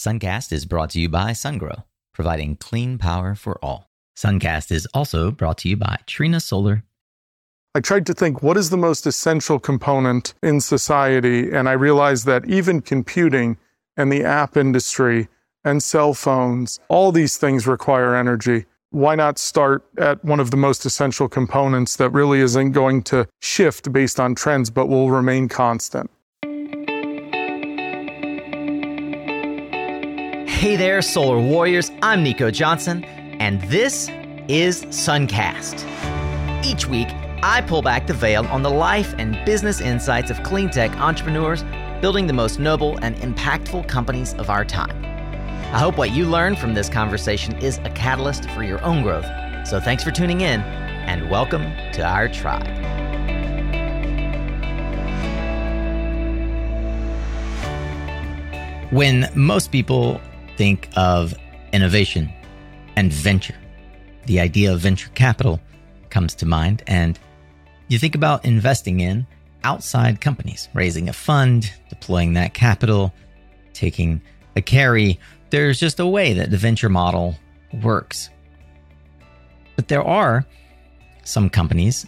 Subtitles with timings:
[0.00, 1.84] Suncast is brought to you by Sungrow,
[2.14, 3.90] providing clean power for all.
[4.16, 6.84] Suncast is also brought to you by Trina Solar.
[7.74, 12.24] I tried to think what is the most essential component in society, and I realized
[12.24, 13.58] that even computing
[13.94, 15.28] and the app industry
[15.64, 18.64] and cell phones, all these things require energy.
[18.88, 23.28] Why not start at one of the most essential components that really isn't going to
[23.42, 26.10] shift based on trends but will remain constant?
[30.60, 31.90] Hey there, Solar Warriors.
[32.02, 34.10] I'm Nico Johnson, and this
[34.46, 35.86] is Suncast.
[36.62, 37.08] Each week,
[37.42, 41.64] I pull back the veil on the life and business insights of clean tech entrepreneurs
[42.02, 45.02] building the most noble and impactful companies of our time.
[45.74, 49.24] I hope what you learn from this conversation is a catalyst for your own growth.
[49.66, 51.62] So thanks for tuning in, and welcome
[51.94, 52.68] to our tribe.
[58.92, 60.20] When most people
[60.60, 61.34] think of
[61.72, 62.30] innovation
[62.94, 63.56] and venture.
[64.26, 65.58] The idea of venture capital
[66.10, 67.18] comes to mind, and
[67.88, 69.26] you think about investing in
[69.64, 73.14] outside companies, raising a fund, deploying that capital,
[73.72, 74.20] taking
[74.54, 75.18] a carry.
[75.48, 77.36] There's just a way that the venture model
[77.82, 78.28] works.
[79.76, 80.44] But there are
[81.24, 82.06] some companies,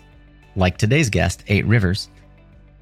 [0.56, 2.11] like today's guest, Eight Rivers,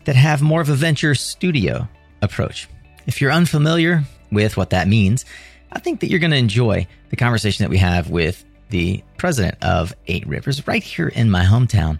[0.02, 1.86] that have more of a venture studio
[2.22, 2.68] approach.
[3.06, 5.24] If you're unfamiliar with what that means,
[5.72, 9.62] I think that you're going to enjoy the conversation that we have with the president
[9.62, 11.98] of Eight Rivers right here in my hometown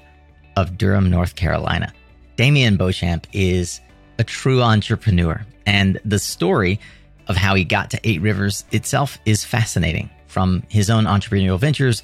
[0.56, 1.92] of Durham, North Carolina.
[2.36, 3.80] Damian Beauchamp is
[4.18, 6.80] a true entrepreneur, and the story
[7.28, 12.02] of how he got to Eight Rivers itself is fascinating from his own entrepreneurial ventures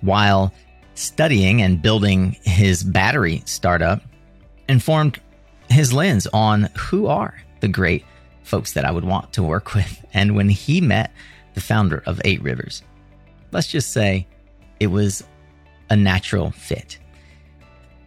[0.00, 0.52] while
[0.94, 4.02] studying and building his battery startup
[4.68, 5.20] informed
[5.68, 8.04] his lens on who are the great
[8.44, 10.04] folks that I would want to work with.
[10.14, 11.10] And when he met
[11.54, 12.82] the founder of Eight Rivers,
[13.52, 14.26] let's just say
[14.80, 15.24] it was
[15.90, 16.98] a natural fit.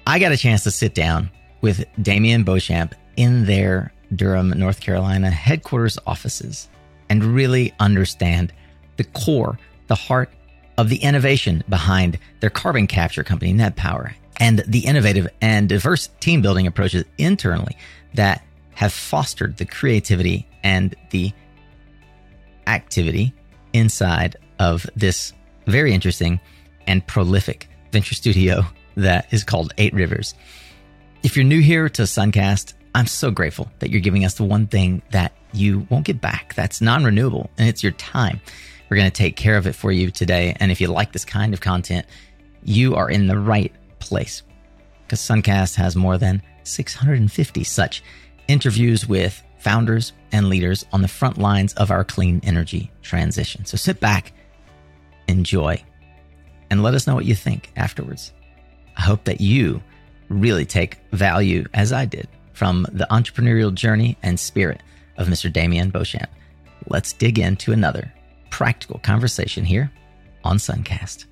[0.05, 1.29] I got a chance to sit down
[1.61, 6.69] with Damian Beauchamp in their Durham, North Carolina headquarters offices
[7.09, 8.53] and really understand
[8.97, 10.31] the core, the heart
[10.77, 16.09] of the innovation behind their carbon capture company, Net Power, and the innovative and diverse
[16.19, 17.75] team building approaches internally
[18.13, 18.43] that
[18.77, 21.33] have fostered the creativity and the
[22.67, 23.33] activity
[23.73, 25.33] inside of this
[25.65, 26.39] very interesting
[26.85, 28.63] and prolific venture studio
[28.95, 30.35] that is called Eight Rivers.
[31.23, 34.67] If you're new here to Suncast, I'm so grateful that you're giving us the one
[34.67, 36.53] thing that you won't get back.
[36.53, 38.39] That's non renewable, and it's your time.
[38.91, 40.55] We're going to take care of it for you today.
[40.59, 42.05] And if you like this kind of content,
[42.63, 44.43] you are in the right place
[45.01, 48.03] because Suncast has more than 650 such
[48.47, 53.65] interviews with founders and leaders on the front lines of our clean energy transition.
[53.65, 54.33] So sit back,
[55.27, 55.81] enjoy,
[56.69, 58.33] and let us know what you think afterwards.
[58.95, 59.81] I hope that you
[60.29, 64.81] really take value, as I did, from the entrepreneurial journey and spirit
[65.17, 65.51] of Mr.
[65.51, 66.29] Damian Beauchamp.
[66.87, 68.11] Let's dig into another
[68.49, 69.91] practical conversation here
[70.43, 71.25] on Suncast.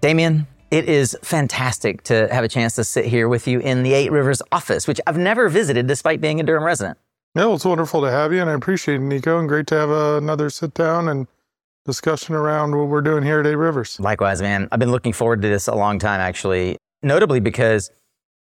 [0.00, 3.92] Damian, it is fantastic to have a chance to sit here with you in the
[3.92, 6.98] Eight Rivers office, which I've never visited despite being a Durham resident.
[7.34, 9.76] Yeah, well, it's wonderful to have you, and I appreciate it, Nico, and great to
[9.76, 11.26] have uh, another sit down and
[11.84, 13.98] discussion around what we're doing here at Eight Rivers.
[14.00, 14.68] Likewise, man.
[14.70, 17.90] I've been looking forward to this a long time, actually, notably because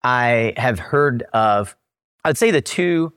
[0.03, 1.77] I have heard of,
[2.25, 3.13] I'd say the two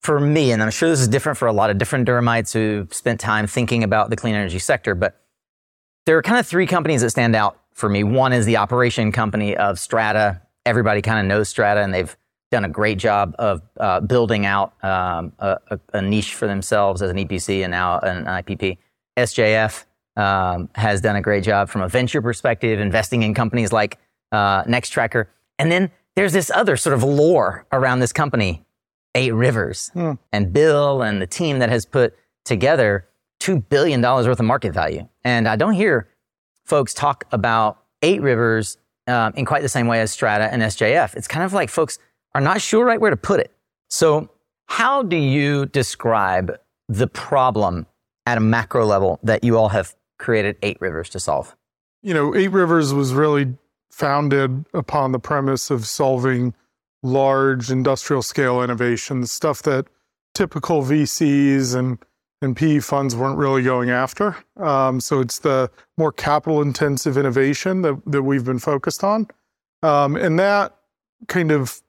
[0.00, 2.88] for me, and I'm sure this is different for a lot of different Durhamites who
[2.90, 5.20] spent time thinking about the clean energy sector, but
[6.06, 8.04] there are kind of three companies that stand out for me.
[8.04, 10.40] One is the operation company of Strata.
[10.64, 12.16] Everybody kind of knows Strata, and they've
[12.50, 15.58] done a great job of uh, building out um, a,
[15.94, 18.76] a, niche for themselves as an EPC and now an IPP.
[19.16, 19.84] SJF
[20.16, 23.98] um, has done a great job from a venture perspective, investing in companies like
[24.32, 25.26] uh, Nextracker.
[25.58, 28.62] And then there's this other sort of lore around this company,
[29.14, 30.12] Eight Rivers, hmm.
[30.30, 33.08] and Bill and the team that has put together
[33.40, 35.08] $2 billion worth of market value.
[35.24, 36.08] And I don't hear
[36.64, 38.76] folks talk about Eight Rivers
[39.06, 41.14] um, in quite the same way as Strata and SJF.
[41.14, 41.98] It's kind of like folks
[42.34, 43.52] are not sure right where to put it.
[43.88, 44.30] So,
[44.66, 46.56] how do you describe
[46.88, 47.86] the problem
[48.26, 51.54] at a macro level that you all have created Eight Rivers to solve?
[52.02, 53.54] You know, Eight Rivers was really
[53.90, 56.54] founded upon the premise of solving
[57.02, 59.86] large industrial scale innovations, stuff that
[60.34, 61.98] typical VCs and
[62.42, 64.36] and PE funds weren't really going after.
[64.56, 69.28] Um, so it's the more capital intensive innovation that, that we've been focused on.
[69.82, 70.76] Um, and that
[71.28, 71.80] kind of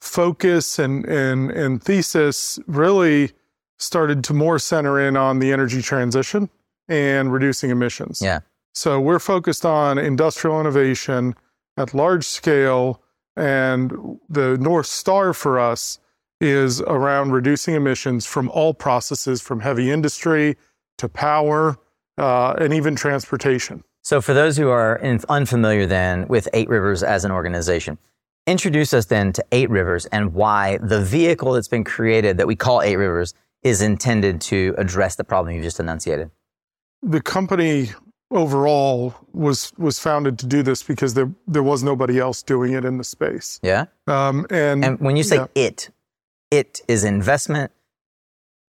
[0.00, 3.30] focus and, and, and thesis really
[3.78, 6.50] started to more center in on the energy transition
[6.88, 8.20] and reducing emissions.
[8.20, 8.40] Yeah.
[8.74, 11.36] So we're focused on industrial innovation
[11.76, 13.02] at large scale.
[13.36, 15.98] And the North Star for us
[16.42, 20.56] is around reducing emissions from all processes, from heavy industry
[20.98, 21.78] to power
[22.18, 23.84] uh, and even transportation.
[24.02, 27.96] So, for those who are in, unfamiliar then with Eight Rivers as an organization,
[28.48, 32.56] introduce us then to Eight Rivers and why the vehicle that's been created that we
[32.56, 36.28] call Eight Rivers is intended to address the problem you just enunciated.
[37.02, 37.90] The company
[38.32, 42.84] overall was was founded to do this because there there was nobody else doing it
[42.84, 43.60] in the space.
[43.62, 43.84] Yeah.
[44.08, 45.46] Um, and And when you say yeah.
[45.54, 45.90] it,
[46.52, 47.72] it is investment.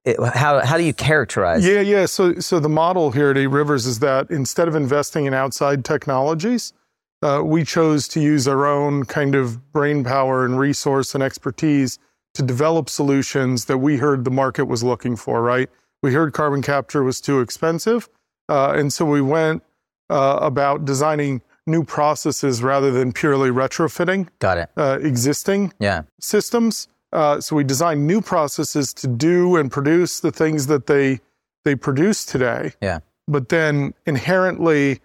[0.05, 1.65] It, how how do you characterize?
[1.65, 2.05] Yeah, yeah.
[2.07, 5.85] So, so the model here at Eight Rivers is that instead of investing in outside
[5.85, 6.73] technologies,
[7.21, 11.99] uh, we chose to use our own kind of brain power and resource and expertise
[12.33, 15.41] to develop solutions that we heard the market was looking for.
[15.41, 15.69] Right?
[16.01, 18.09] We heard carbon capture was too expensive,
[18.49, 19.63] uh, and so we went
[20.09, 24.69] uh, about designing new processes rather than purely retrofitting Got it.
[24.75, 26.01] uh, existing Yeah.
[26.19, 26.89] systems.
[27.13, 31.19] Uh, so we designed new processes to do and produce the things that they
[31.65, 32.99] they produce today, Yeah.
[33.27, 34.99] but then inherently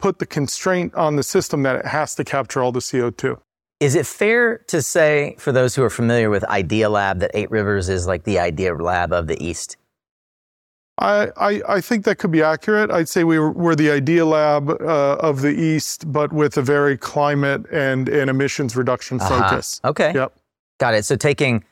[0.00, 3.38] put the constraint on the system that it has to capture all the CO2.
[3.78, 7.88] Is it fair to say, for those who are familiar with Idealab, that Eight Rivers
[7.88, 9.76] is like the Idealab of the East?
[11.00, 12.90] I, I, I think that could be accurate.
[12.90, 16.98] I'd say we were, we're the Idealab uh, of the East, but with a very
[16.98, 19.42] climate and, and emissions reduction Uh-huh.
[19.48, 19.80] focus.
[19.84, 20.12] Okay.
[20.12, 20.32] Yep.
[20.78, 21.04] Got it.
[21.04, 21.64] So taking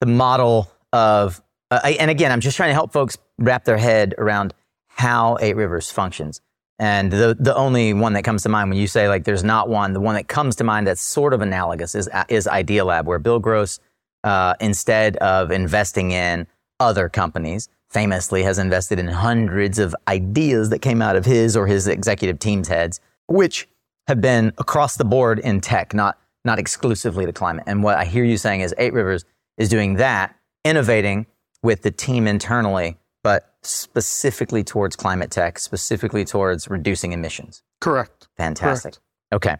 [0.00, 4.14] the model of, uh, and again, I'm just trying to help folks wrap their head
[4.18, 4.54] around
[4.88, 6.40] how Eight Rivers functions.
[6.78, 9.68] And the the only one that comes to mind when you say like there's not
[9.68, 13.18] one, the one that comes to mind that's sort of analogous is is Idealab, where
[13.18, 13.78] Bill Gross,
[14.24, 16.46] uh, instead of investing in
[16.80, 21.66] other companies, famously has invested in hundreds of ideas that came out of his or
[21.66, 23.68] his executive team's heads, which
[24.06, 27.64] have been across the board in tech, not not exclusively to climate.
[27.66, 29.24] And what I hear you saying is Eight Rivers
[29.58, 30.34] is doing that,
[30.64, 31.26] innovating
[31.62, 37.62] with the team internally, but specifically towards climate tech, specifically towards reducing emissions.
[37.80, 38.28] Correct.
[38.36, 38.96] Fantastic.
[39.32, 39.56] Okay.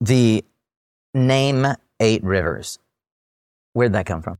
[0.00, 0.44] The
[1.14, 1.66] name
[2.00, 2.78] Eight Rivers.
[3.72, 4.38] Where'd that come from?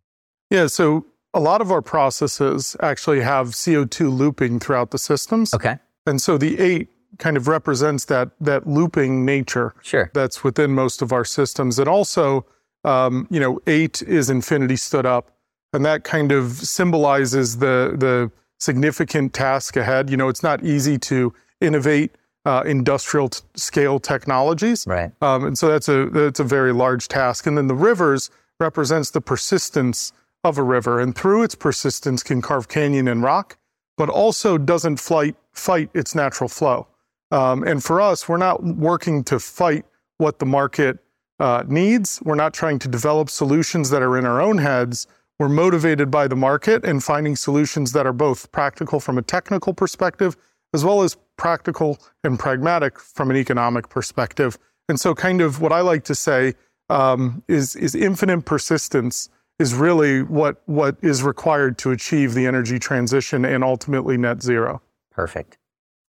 [0.51, 0.69] Yeah.
[0.69, 5.53] So a lot of our processes actually have CO2 looping throughout the systems.
[5.53, 5.79] Okay.
[6.07, 10.11] And so the eight kind of represents that that looping nature Sure.
[10.15, 11.79] that's within most of our systems.
[11.79, 12.45] And also,
[12.85, 15.31] um, you know, eight is infinity stood up,
[15.73, 20.11] and that kind of symbolizes the the significant task ahead.
[20.11, 22.13] You know, it's not easy to innovate
[22.45, 25.11] uh, industrial t- scale technologies, Right.
[25.21, 27.47] um, and so that's a that's a very large task.
[27.47, 28.31] And then the rivers
[28.61, 30.13] represents the persistence
[30.45, 33.57] of a river, and through its persistence can carve canyon and rock,
[33.97, 36.87] but also doesn't fight fight its natural flow.
[37.31, 39.85] Um, and for us, we're not working to fight
[40.19, 40.99] what the market
[41.39, 42.21] uh, needs.
[42.25, 45.07] We're not trying to develop solutions that are in our own heads.
[45.39, 49.75] We're motivated by the market and finding solutions that are both practical from a technical
[49.75, 50.37] perspective
[50.73, 54.59] as well as practical and pragmatic from an economic perspective.
[54.89, 56.55] And so, kind of what I like to say
[56.89, 59.29] um, is, is infinite persistence
[59.59, 64.83] is really what, what is required to achieve the energy transition and ultimately net zero.
[65.11, 65.59] Perfect.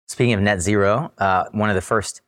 [0.08, 2.22] Speaking of net zero, uh, one of the first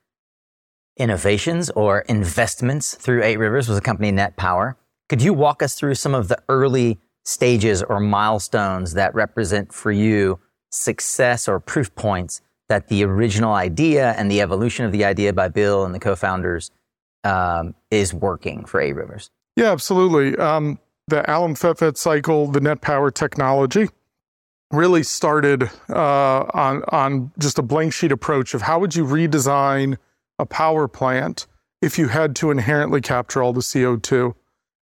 [0.99, 4.77] innovations or investments through Eight Rivers was a company, Net Power.
[5.09, 9.93] Could you walk us through some of the early stages or milestones that represent for
[9.93, 15.33] you success or proof points that the original idea and the evolution of the idea
[15.33, 16.71] by Bill and the co-founders
[17.25, 19.31] um, is working for Eight Rivers?
[19.57, 20.37] Yeah, absolutely.
[20.37, 23.89] Um, the Allam-Fetvedt cycle, the net power technology,
[24.71, 29.97] really started uh, on on just a blank sheet approach of how would you redesign
[30.39, 31.47] a power plant
[31.81, 34.35] if you had to inherently capture all the CO two.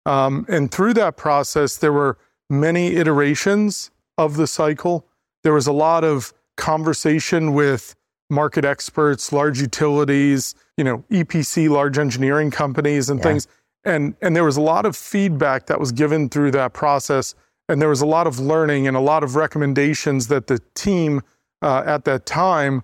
[0.05, 2.17] Um, and through that process, there were
[2.49, 5.07] many iterations of the cycle.
[5.43, 7.95] There was a lot of conversation with
[8.29, 13.23] market experts, large utilities, you know, EPC, large engineering companies, and Yeah.
[13.23, 13.47] things.
[13.85, 17.35] And and there was a lot of feedback that was given through that process,
[17.69, 21.21] and there was a lot of learning and a lot of recommendations that the team
[21.61, 22.83] uh, at that time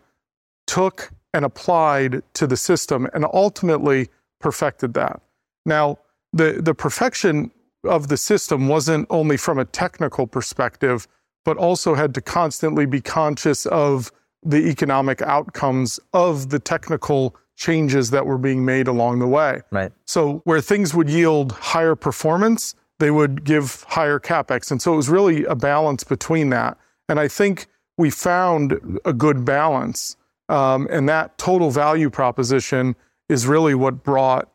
[0.67, 4.09] took and applied to the system, and ultimately
[4.39, 5.21] perfected that.
[5.65, 5.99] Now,
[6.33, 7.51] the the perfection
[7.83, 11.07] of the system wasn't only from a technical perspective,
[11.45, 14.11] but also had to constantly be conscious of
[14.43, 19.61] the economic outcomes of the technical changes that were being made along the way.
[19.71, 19.91] Right.
[20.05, 24.71] So, where things would yield higher performance, they would give higher capex.
[24.71, 26.77] And so it was really a balance between that.
[27.07, 30.15] And I think we found a good balance.
[30.47, 32.95] Um, and that total value proposition
[33.27, 34.49] is really what brought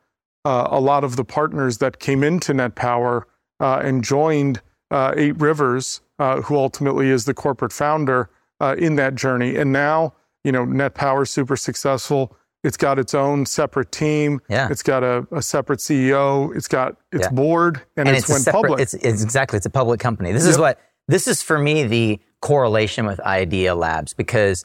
[0.45, 3.27] uh, a lot of the partners that came into Net Power
[3.61, 4.61] uh, and joined
[4.91, 8.29] uh, Eight Rivers, uh, who ultimately is the corporate founder
[8.61, 9.57] uh, in that journey.
[9.57, 12.37] And now, you know, Net Power is super successful.
[12.65, 14.41] It's got its own separate team.
[14.49, 14.69] Yeah.
[14.71, 16.57] It's got a, a separate CEO.
[16.57, 17.31] It's got its Yeah.
[17.31, 18.81] board, and, and it's, it's, went separate, public.
[18.81, 20.33] It's, it's exactly it's a public company.
[20.33, 24.65] This is what this is for me the correlation with Idealabs because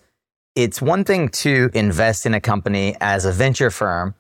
[0.56, 4.16] it's one thing to invest in a company as a venture firm,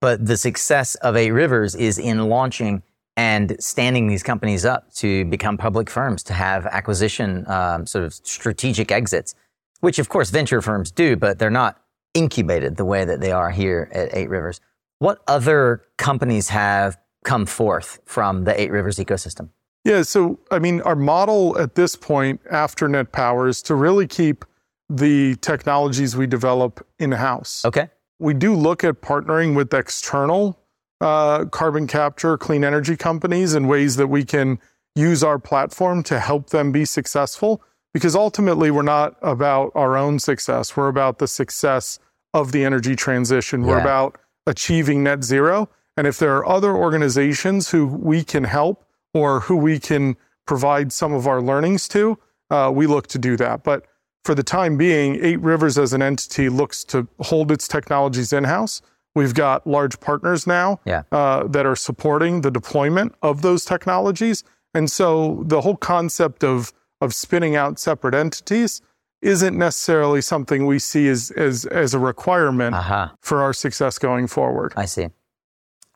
[0.00, 2.82] but the success of Eight Rivers is in launching
[3.16, 8.14] and standing these companies up to become public firms to have acquisition um, sort of
[8.14, 9.34] strategic exits,
[9.80, 11.80] which of course venture firms do, but they're not
[12.14, 14.60] incubated the way that they are here at Eight Rivers.
[14.98, 19.50] What other companies have come forth from the Eight Rivers ecosystem?
[19.84, 24.06] Yeah, so I mean, our model at this point after Net Power is to really
[24.06, 24.44] keep
[24.88, 27.64] the technologies we develop in house.
[27.64, 27.90] Okay.
[28.18, 30.58] We do look at partnering with external
[31.00, 34.58] uh, carbon capture, clean energy companies in ways that we can
[34.96, 37.62] use our platform to help them be successful.
[37.94, 41.98] Because ultimately, we're not about our own success, we're about the success
[42.34, 43.62] of the energy transition.
[43.62, 45.68] We're about achieving net zero.
[45.96, 50.16] And if there are other organizations who we can help or who we can
[50.46, 52.18] provide some of our learnings to,
[52.50, 53.64] uh, we look to do that.
[53.64, 53.86] But
[54.24, 58.44] for the time being, Eight Rivers as an entity looks to hold its technologies in
[58.44, 58.82] house.
[59.14, 61.02] We've got large partners now Yeah.
[61.10, 64.44] uh, that are supporting the deployment of those technologies.
[64.74, 68.82] And so the whole concept of, of spinning out separate entities
[69.20, 73.14] isn't necessarily something we see as, as, as a requirement Aha.
[73.20, 74.72] for our success going forward.
[74.76, 75.08] I see.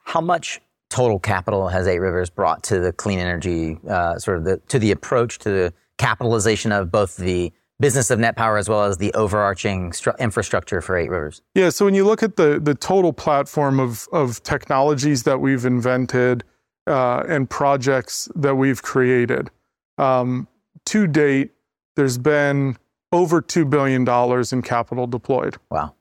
[0.04, 4.44] How much total capital has Eight Rivers brought to the clean energy, uh, sort of
[4.44, 8.68] the, to the approach to the capitalization of both the business of Net Power as
[8.68, 11.42] well as the overarching stru- infrastructure for Eight Rivers?
[11.54, 15.64] Yeah, so when you look at the the total platform of of technologies that we've
[15.64, 16.44] invented
[16.86, 19.50] uh, and projects that we've created,
[19.98, 20.46] um,
[20.86, 21.52] to date,
[21.96, 22.76] there's been
[23.12, 25.56] over two billion dollars in capital deployed.
[25.70, 25.94] Wow.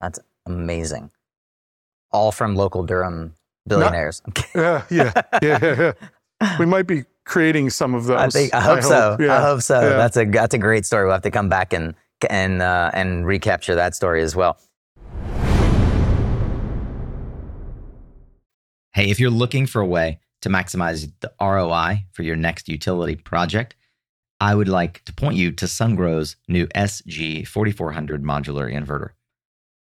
[0.00, 1.10] That's amazing.
[2.12, 3.34] All from local Durham
[3.66, 4.22] billionaires.
[4.54, 5.92] Yeah, yeah, yeah, yeah.
[6.40, 6.58] yeah.
[6.58, 8.18] We might be creating some of those.
[8.18, 9.16] I think I hope so.
[9.18, 9.36] Yeah.
[9.36, 9.80] I hope so.
[9.80, 9.96] Yeah.
[9.96, 11.04] That's a that's a great story.
[11.04, 11.94] We'll have to come back and
[12.30, 14.58] and uh, and recapture that story as well.
[18.94, 23.16] Hey, if you're looking for a way to maximize the ROI for your next utility
[23.16, 23.74] project,
[24.40, 29.10] I would like to point you to Sungrow's new SG4400 modular inverter.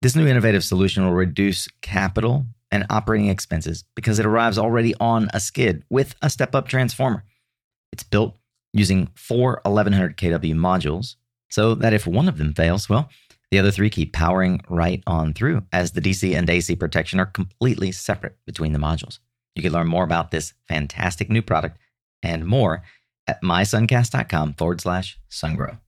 [0.01, 5.29] This new innovative solution will reduce capital and operating expenses because it arrives already on
[5.35, 7.25] a skid with a step up transformer.
[7.93, 8.37] It's built
[8.73, 11.17] using four 1100 kW modules
[11.51, 13.09] so that if one of them fails, well,
[13.51, 17.27] the other three keep powering right on through as the DC and AC protection are
[17.27, 19.19] completely separate between the modules.
[19.55, 21.79] You can learn more about this fantastic new product
[22.23, 22.83] and more
[23.29, 25.79] at mysuncast.com forward slash sungrow.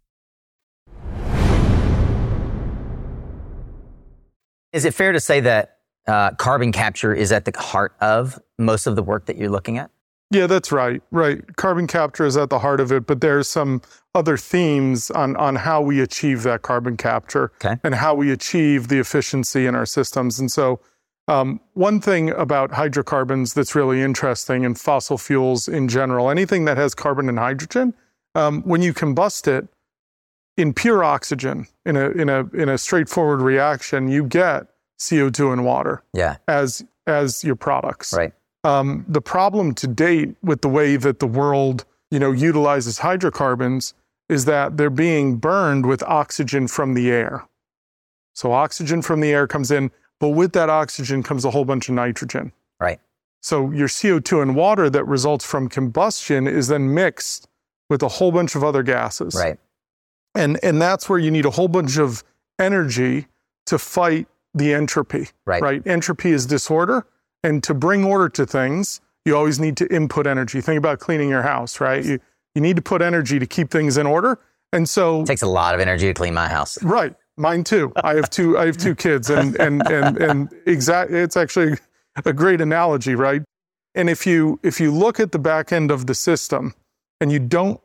[4.73, 8.87] Is it fair to say that uh, carbon capture is at the heart of most
[8.87, 9.91] of the work that you're looking at?
[10.33, 11.03] Yeah, that's right.
[11.11, 11.57] Right.
[11.57, 13.83] Carbon capture is at the heart of it, but there's some
[14.15, 17.81] other themes on, on how we achieve that carbon capture Okay.
[17.83, 20.39] and how we achieve the efficiency in our systems.
[20.39, 20.79] And so,
[21.31, 26.77] um, one thing about hydrocarbons that's really interesting and fossil fuels in general, anything that
[26.77, 27.95] has carbon and hydrogen,
[28.35, 29.69] um, when you combust it
[30.57, 34.67] in pure oxygen, in a, in, a, in a straightforward reaction, you get
[34.99, 38.13] CO2 and water Yeah, as, as your products.
[38.13, 38.33] Right.
[38.65, 43.95] um, the problem to date with the way that the world you know utilizes hydrocarbons
[44.29, 47.47] is that they're being burned with oxygen from the air.
[48.35, 51.89] So oxygen from the air comes in but with that oxygen comes a whole bunch
[51.89, 53.01] of nitrogen Right.
[53.43, 57.49] so your co2 and water that results from combustion is then mixed
[57.89, 59.59] with a whole bunch of other gases Right.
[60.35, 62.23] and and that's where you need a whole bunch of
[62.59, 63.27] energy
[63.67, 65.63] to fight the entropy Right.
[65.63, 67.07] right entropy is disorder
[67.43, 71.29] and to bring order to things you always need to input energy think about cleaning
[71.29, 72.19] your house right you
[72.55, 74.39] you need to put energy to keep things in order
[74.73, 76.83] and so It takes a lot of energy to clean my house.
[76.83, 81.11] right mine too i have two i have two kids and and and and exact
[81.11, 81.77] it's actually
[82.25, 83.43] a great analogy right
[83.95, 86.75] and if you if you look at the back end of the system
[87.21, 87.81] and you don't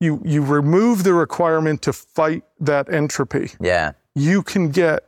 [0.00, 3.92] you you remove the requirement to fight that entropy Yeah.
[4.14, 5.04] you can get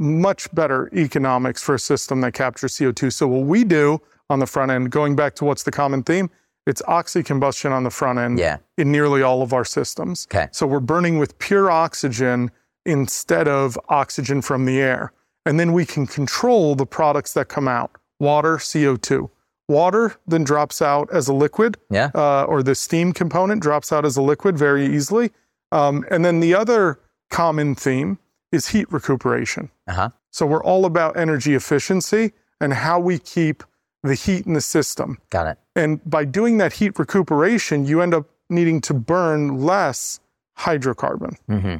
[0.00, 3.12] much better economics for a system that captures CO2.
[3.12, 6.30] So what we do on the front end, going back to what's the common theme,
[6.66, 8.56] it's oxycombustion on the front end Yeah.
[8.76, 10.26] in nearly all of our systems.
[10.28, 10.48] Okay.
[10.50, 12.50] So we're burning with pure oxygen
[12.86, 15.12] instead of oxygen from the air.
[15.46, 19.28] And then we can control the products that come out water, CO2.
[19.68, 22.10] Water then drops out as a liquid, Yeah.
[22.14, 25.32] uh, or the steam component drops out as a liquid very easily.
[25.72, 27.00] Um, and then the other
[27.30, 28.18] common theme
[28.52, 29.70] is heat recuperation.
[29.88, 30.08] Uh huh.
[30.30, 33.64] So we're all about energy efficiency and how we keep
[34.02, 35.18] the heat in the system.
[35.30, 35.58] Got it.
[35.74, 40.20] And by doing that heat recuperation, you end up needing to burn less
[40.58, 41.36] hydrocarbon.
[41.46, 41.76] hmm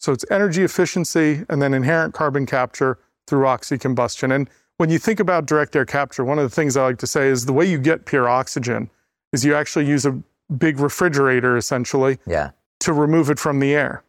[0.00, 4.34] So it's energy efficiency and then inherent carbon capture through oxycombustion.
[4.34, 7.06] And when you think about direct air capture, one of the things I like to
[7.06, 8.90] say is the way you get pure oxygen
[9.32, 10.18] is you actually use a
[10.56, 12.50] big refrigerator essentially Yeah.
[12.80, 14.02] to remove it from the air.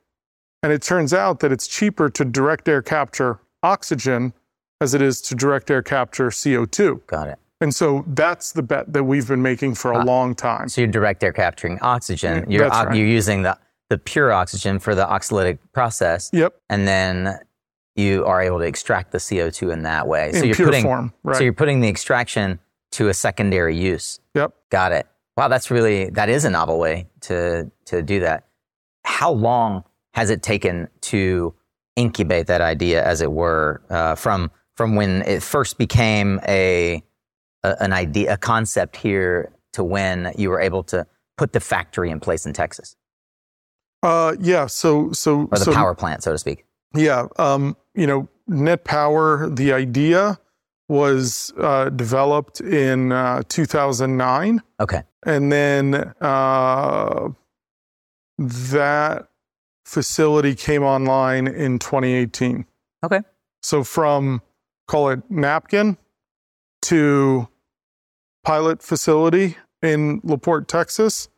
[0.63, 4.33] And it turns out that it's cheaper to direct air capture oxygen
[4.79, 7.01] as it is to direct air capture CO2.
[7.05, 7.37] Got it.
[7.59, 10.03] And so that's the bet that we've been making for a Ah.
[10.03, 10.69] long time.
[10.69, 12.49] So you're direct air capturing oxygen.
[12.49, 12.95] You're that's right.
[12.95, 13.57] you're using the
[13.91, 17.37] the pure oxygen for the oxylytic process, Yep, and then
[17.97, 20.31] you are able to extract the CO2 in that way.
[20.31, 21.13] so you're putting form.
[21.23, 21.35] Right.
[21.35, 22.59] so you're putting the extraction
[22.93, 24.21] to a secondary use.
[24.33, 24.53] yep.
[24.69, 25.07] Got it.
[25.35, 28.47] Wow, that's really that is a novel way to to do that.
[29.03, 29.83] How long
[30.13, 31.53] has it taken to
[31.97, 37.03] incubate that idea, as it were, uh, from from when it first became a,
[37.63, 41.05] a an idea, a concept here, to when you were able to
[41.37, 42.95] put the factory in place in Texas
[44.03, 44.65] Uh, yeah.
[44.65, 46.65] So, so, or the so power plant, so to speak?
[46.93, 49.49] Yeah, um, you know, net power.
[49.49, 50.39] The idea
[50.89, 57.29] was uh, developed in uh, 2009, Okay, and then uh,
[58.37, 59.27] that
[59.85, 62.65] facility came online in 2018.
[63.05, 63.21] okay,
[63.61, 64.41] So from
[64.87, 65.97] call it napkin
[66.83, 67.47] to
[68.43, 71.29] pilot facility in La Porte, Texas,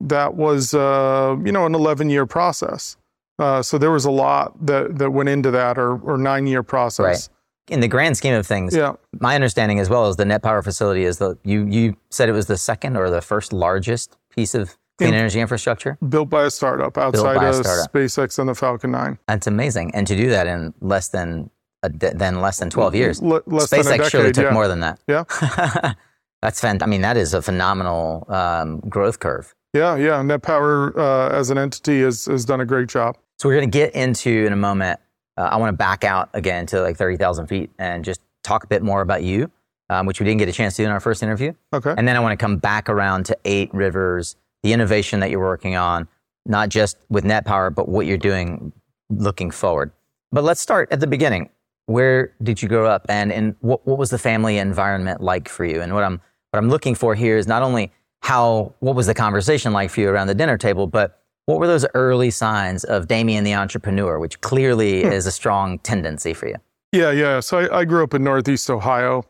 [0.00, 2.96] that was uh, you know an 11 year process.
[3.38, 6.62] Uh, so there was a lot that that went into that, or or nine year
[6.62, 7.04] process.
[7.04, 7.28] Right.
[7.74, 10.62] in the grand scheme of things, Yeah, my understanding as well is the net power
[10.62, 14.54] facility is the you you said it was the second or the first largest piece
[14.54, 15.98] of clean In- energy infrastructure.
[16.08, 17.92] built by a startup outside a of startup.
[17.92, 19.18] SpaceX and the Falcon 9.
[19.28, 21.50] That's amazing, and to do that in less than
[21.82, 23.20] a de- than less than twelve years.
[23.20, 24.10] L- less SpaceX decade.
[24.10, 24.50] surely took yeah.
[24.52, 24.98] more than that.
[25.08, 25.24] Yeah.
[26.42, 26.78] That's fan.
[26.82, 29.54] I mean, that is a phenomenal um, growth curve.
[29.76, 30.22] Yeah, yeah.
[30.22, 33.16] Net Power uh, as an entity has has done a great job.
[33.38, 34.98] So we're going to get into in a moment.
[35.36, 38.64] Uh, I want to back out again to like thirty thousand feet and just talk
[38.64, 39.50] a bit more about you,
[39.90, 41.52] um, which we didn't get a chance to do in our first interview.
[41.72, 41.94] Okay.
[41.96, 45.40] And then I want to come back around to Eight Rivers, the innovation that you're
[45.40, 46.08] working on,
[46.46, 48.72] not just with Net Power, but what you're doing
[49.10, 49.92] looking forward.
[50.32, 51.50] But let's start at the beginning.
[51.86, 55.64] Where did you grow up, and and what, what was the family environment like for
[55.64, 55.82] you?
[55.82, 57.92] And what I'm what I'm looking for here is not only
[58.26, 61.68] how what was the conversation like for you around the dinner table, but what were
[61.68, 66.56] those early signs of Damian the entrepreneur, which clearly is a strong tendency for you?
[66.90, 67.38] Yeah, yeah.
[67.40, 69.24] So I, I grew up in Northeast Ohio,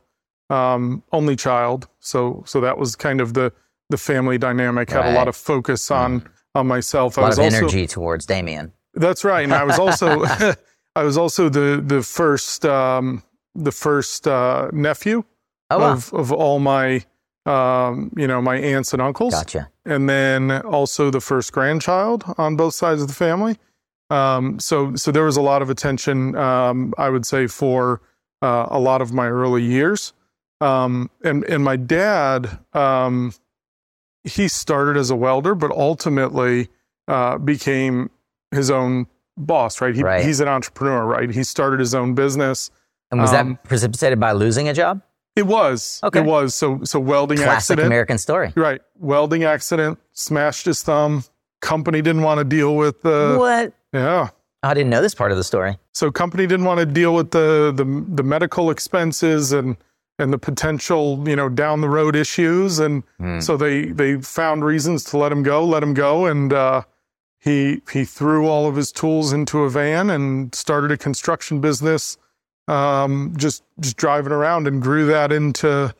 [0.48, 1.88] um, only child.
[2.00, 3.52] So so that was kind of the
[3.90, 4.88] the family dynamic.
[4.90, 7.18] Had a lot of focus on on myself.
[7.18, 8.72] A I lot was of also energy towards Damian.
[8.94, 10.24] that's right, and I was also
[10.96, 13.22] I was also the the first um,
[13.54, 15.22] the first uh, nephew
[15.70, 15.92] Oh, wow.
[15.92, 17.04] of of all my
[17.46, 19.32] um, you know my aunts and uncles.
[19.34, 19.68] gotcha.
[19.84, 23.56] and then also the first grandchild on both sides of the family.
[24.10, 28.00] Um, so, so there was a lot of attention, um, I would say, for
[28.40, 30.12] uh, a lot of my early years.
[30.60, 33.32] Um, and and my dad, um,
[34.24, 36.68] he started as a welder, but ultimately
[37.08, 38.10] uh, became
[38.52, 39.06] his own
[39.36, 39.80] boss.
[39.80, 39.94] Right?
[39.94, 40.24] He, Right.
[40.24, 41.04] He's an entrepreneur.
[41.04, 41.30] Right?
[41.30, 42.70] He started his own business.
[43.10, 45.00] And was Um, that precipitated by losing a job?
[45.36, 46.00] It was.
[46.02, 46.20] Okay.
[46.20, 46.54] It was.
[46.54, 47.86] So so welding Classic accident.
[47.86, 48.52] American story.
[48.56, 48.80] Right.
[48.98, 51.24] Welding accident, smashed his thumb.
[51.60, 53.72] Company didn't want to deal with the what?
[53.92, 54.28] yeah.
[54.62, 55.78] I didn't know this part of the story.
[55.92, 59.76] So company didn't want to deal with the the the medical expenses and
[60.18, 63.40] and the potential, you know, down the road issues and Hmm.
[63.40, 66.82] so they they found reasons to let him go, let him go and uh
[67.38, 72.16] he he threw all of his tools into a van and started a construction business
[72.68, 75.94] um just just driving around and grew that into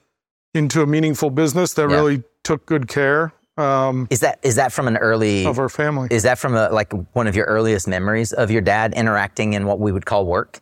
[0.55, 1.96] into a meaningful business that Yeah.
[1.96, 5.46] really took good care um Is that is that from an early?
[5.46, 6.09] of our family.
[6.11, 9.64] Is that from a, like one of your earliest memories of your dad interacting in
[9.66, 10.61] what we would call work?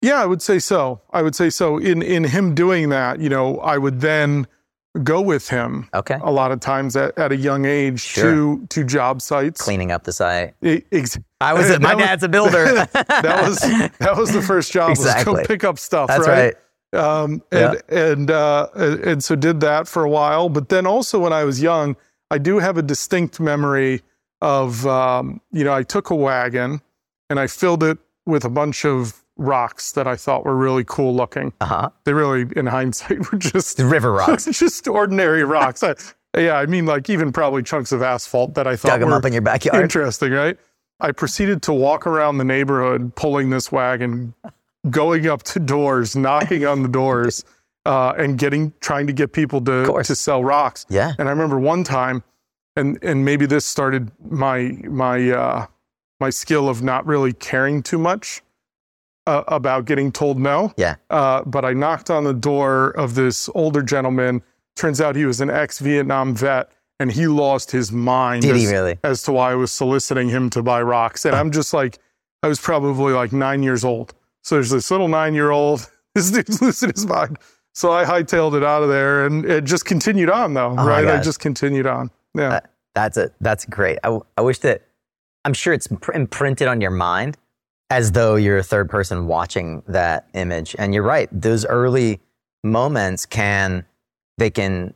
[0.00, 1.00] Yeah, I would say so.
[1.12, 1.78] I would say so.
[1.78, 4.48] In in him doing that, you know, I would then
[5.02, 8.24] go with him Okay, a lot of times at, at a young age Sure.
[8.58, 9.60] to to job sites.
[9.60, 10.54] cleaning up the site.
[10.62, 11.78] E- ex- I was.
[11.80, 12.64] My was- dad's a builder.
[12.92, 13.58] that was
[13.98, 15.34] that was the first job was Exactly.
[15.34, 16.08] go pick up stuff.
[16.08, 16.54] That's right.
[16.54, 16.54] right.
[16.94, 20.48] Um, and and uh, and so did that for a while.
[20.50, 21.96] But then also when I was young,
[22.30, 24.02] I do have a distinct memory
[24.42, 26.82] of um, you know I took a wagon
[27.30, 31.14] and I filled it with a bunch of rocks that I thought were really cool
[31.14, 31.52] looking.
[31.60, 31.90] Uh huh.
[32.04, 34.44] They really, in hindsight, were just The river rocks.
[34.52, 35.82] just ordinary rocks.
[35.82, 35.94] I,
[36.36, 39.16] yeah, I mean, like even probably chunks of asphalt that I thought Dug them were
[39.16, 39.82] up in your backyard.
[39.82, 40.56] interesting, right?
[41.00, 44.34] I proceeded to walk around the neighborhood pulling this wagon,
[44.88, 47.44] going up to doors, knocking on the doors,
[47.86, 50.86] uh, and getting trying to get people to to sell rocks.
[50.88, 51.12] Yeah.
[51.18, 52.22] And I remember one time,
[52.76, 55.66] and and maybe this started my my uh,
[56.20, 58.42] my skill of not really caring too much
[59.26, 60.72] uh, about getting told no.
[60.76, 60.96] Yeah.
[61.10, 64.42] Uh, but I knocked on the door of this older gentleman.
[64.76, 68.72] Turns out he was an ex-Vietnam vet, and he lost his mind Did he as,
[68.72, 68.98] really?
[69.04, 71.24] as to why I was soliciting him to buy rocks.
[71.24, 71.98] And I'm just like,
[72.42, 74.14] I was probably like nine years old.
[74.42, 75.88] So there's this little nine-year-old.
[76.14, 77.38] This dude's losing his mind.
[77.72, 80.74] So I hightailed it out of there, and it just continued on though.
[80.78, 81.08] Oh right?
[81.08, 82.10] I just continued on.
[82.34, 82.48] Yeah.
[82.56, 82.60] Uh,
[82.94, 83.98] That's a that's great.
[84.04, 84.82] I, I wish that
[85.46, 87.38] I'm sure it's imprinted on your mind
[87.92, 90.74] as though you're a third person watching that image.
[90.78, 92.20] And you're right; those early
[92.64, 93.84] moments can
[94.38, 94.94] they can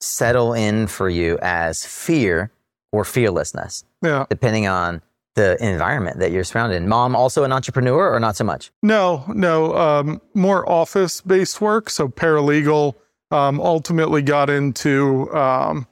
[0.00, 2.50] settle in for you as fear
[2.92, 4.26] or fearlessness, yeah.
[4.28, 5.00] depending on
[5.34, 6.86] the environment that you're surrounded in.
[6.86, 8.70] Mom, also an entrepreneur, or not so much?
[8.82, 11.88] No, no, um, more office based work.
[11.90, 12.94] So paralegal,
[13.30, 15.88] um, ultimately got into um,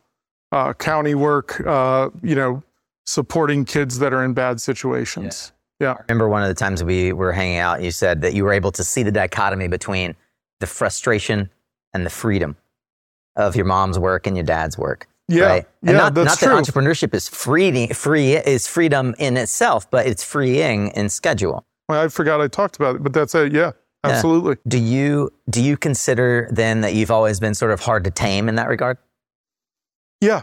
[0.53, 2.63] uh, county work, uh, you know,
[3.07, 5.53] supporting kids that are in bad situations.
[5.83, 5.97] Yeah.
[6.09, 8.71] remember one of the times we were hanging out, you said that you were able
[8.73, 10.15] to see the dichotomy between
[10.61, 11.51] the frustration
[11.93, 12.57] and the freedom
[13.37, 15.09] of your mom's work and your dad's work.
[15.29, 15.45] Yeah.
[15.45, 15.67] right?
[15.83, 16.57] And yeah, not, that's not true.
[16.57, 21.65] that entrepreneurship is free, free is freedom in itself, but it's freeing in schedule.
[21.89, 23.53] Well, I forgot I talked about it, but that's it.
[23.53, 23.73] Yeah,
[24.05, 24.11] Yeah.
[24.13, 24.57] absolutely.
[24.69, 28.49] Do you do you consider then that you've always been sort of hard to tame
[28.49, 28.99] in that regard?
[30.21, 30.43] Yeah.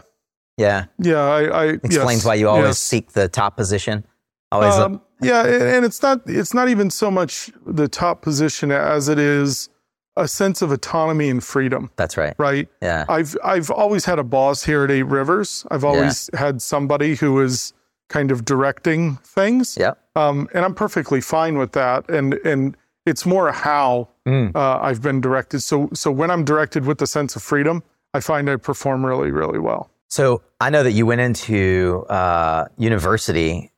[0.56, 1.20] Yeah, Yeah.
[1.20, 2.78] I, I explains yes, why you always yes.
[2.78, 4.04] seek the top position.
[4.52, 9.08] Always, Um, yeah, and it's not it's not even so much the top position as
[9.08, 9.68] it is
[10.16, 12.34] a sense of autonomy and freedom, that's right.
[12.38, 12.68] right?
[12.82, 15.64] Yeah, I've I've always had a boss here at Eight Rivers.
[15.70, 17.72] I've always had somebody who is
[18.08, 22.08] kind of directing things, yeah, um, and I'm perfectly fine with that.
[22.10, 24.54] And and it's more how Mm.
[24.54, 25.60] uh, I've been directed.
[25.60, 27.82] So so when I'm directed with the sense of freedom,
[28.14, 29.90] I find I perform really really well.
[30.08, 33.70] So I know that you went into uh, university,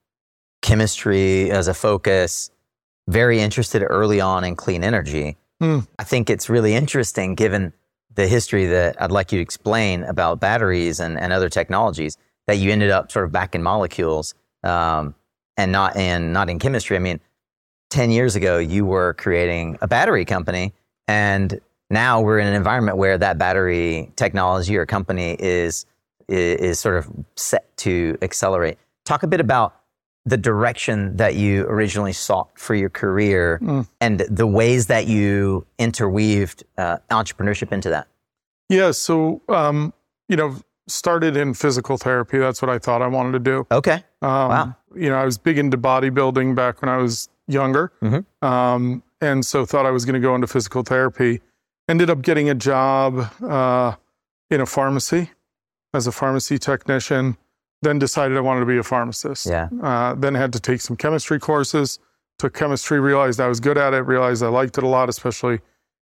[0.62, 2.50] chemistry as a focus,
[3.08, 5.36] very interested early on in clean energy.
[5.60, 5.80] Hmm.
[5.98, 7.72] I think it's really interesting given
[8.14, 12.58] the history that I'd like you to explain about batteries and, and other technologies that
[12.58, 15.14] you ended up sort of back in molecules um,
[15.56, 16.96] and not in not in chemistry.
[16.96, 17.20] I mean,
[17.90, 20.74] ten years ago you were creating a battery company,
[21.08, 25.86] and now we're in an environment where that battery technology or company is
[26.28, 28.78] is, is sort of set to accelerate.
[29.04, 29.74] Talk a bit about
[30.24, 33.88] the direction that you originally sought for your career Mm.
[34.00, 38.06] and the ways that you interweaved uh, entrepreneurship into that.
[38.68, 38.92] Yeah.
[38.92, 39.92] So um,
[40.28, 40.56] you know,
[40.88, 42.38] started in physical therapy.
[42.38, 43.66] That's what I thought I wanted to do.
[43.70, 44.04] Okay.
[44.22, 44.76] Um, Wow.
[44.94, 47.92] You know, I was big into bodybuilding back when I was younger.
[48.02, 48.24] Mhm.
[48.42, 51.40] Um, and so thought I was going to go into physical therapy.
[51.88, 53.94] Ended up getting a job uh,
[54.50, 55.30] in a pharmacy
[55.94, 57.36] as a pharmacy technician.
[57.82, 59.46] Then decided I wanted to be a pharmacist.
[59.46, 59.68] Yeah.
[59.82, 61.98] Uh, then had to take some chemistry courses.
[62.38, 65.60] Took chemistry, realized I was good at it, realized I liked it a lot, especially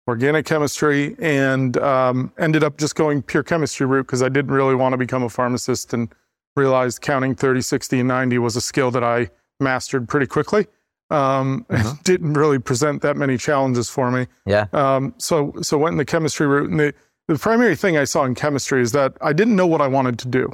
[0.08, 4.74] organic chemistry, and um, ended up just going pure chemistry route because I didn't really
[4.74, 6.08] want to become a pharmacist and
[6.56, 10.66] realized counting 30, 60, and 90 was a skill that I mastered pretty quickly.
[11.10, 12.02] Um, Mhm.
[12.04, 14.26] didn't really present that many challenges for me.
[14.46, 14.66] Yeah.
[14.72, 16.70] Um, so, so went in the chemistry route.
[16.70, 16.94] And the,
[17.28, 20.18] the primary thing I saw in chemistry is that I didn't know what I wanted
[20.20, 20.50] to do.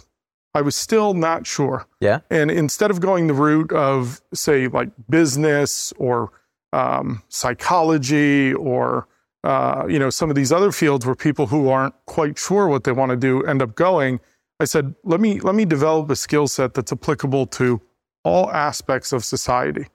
[0.54, 1.86] I was still not sure.
[2.00, 2.20] Yeah.
[2.30, 6.32] And instead of going the route of, say, like business or
[6.72, 9.06] um, psychology or
[9.42, 12.84] uh, you know some of these other fields where people who aren't quite sure what
[12.84, 14.20] they want to do end up going,
[14.58, 17.80] I said, let me let me develop a skill set that's applicable to
[18.24, 19.86] all aspects of society.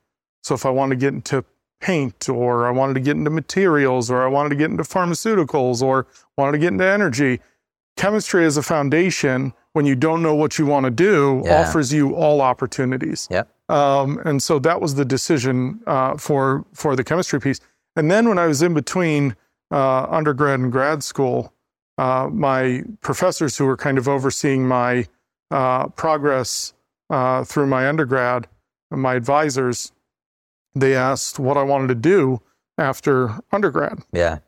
[0.43, 1.45] So if I want to get into
[1.79, 5.81] paint or I wanted to get into materials or I wanted to get into pharmaceuticals
[5.81, 7.39] or wanted to get into energy,
[7.97, 11.59] chemistry as a foundation when you don't know what you want to do Yeah.
[11.61, 13.27] offers you all opportunities.
[13.29, 13.49] Yep.
[13.67, 17.59] Um, and so that was the decision uh, for for the chemistry piece.
[17.97, 19.35] And then when I was in between
[19.71, 21.51] uh, undergrad and grad school,
[21.97, 25.07] uh, my professors who were kind of overseeing my
[25.51, 26.73] uh, progress
[27.09, 28.47] uh, through my undergrad,
[28.91, 29.91] my advisors,
[30.73, 32.41] they asked what I wanted to do
[32.77, 33.99] after undergrad.
[34.13, 34.39] Yeah.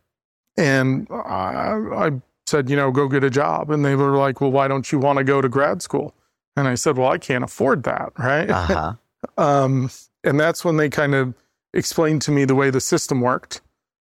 [0.58, 2.12] And I, I
[2.48, 3.70] said, you know, go get a job.
[3.70, 6.16] And they were like, well, why don't you want to go to grad school?
[6.56, 8.50] And I said, well, I can't afford that, right?
[8.50, 8.94] Uh-huh.
[9.38, 9.90] um,
[10.24, 11.34] and that's when they kind of
[11.74, 13.62] explained to me the way the system worked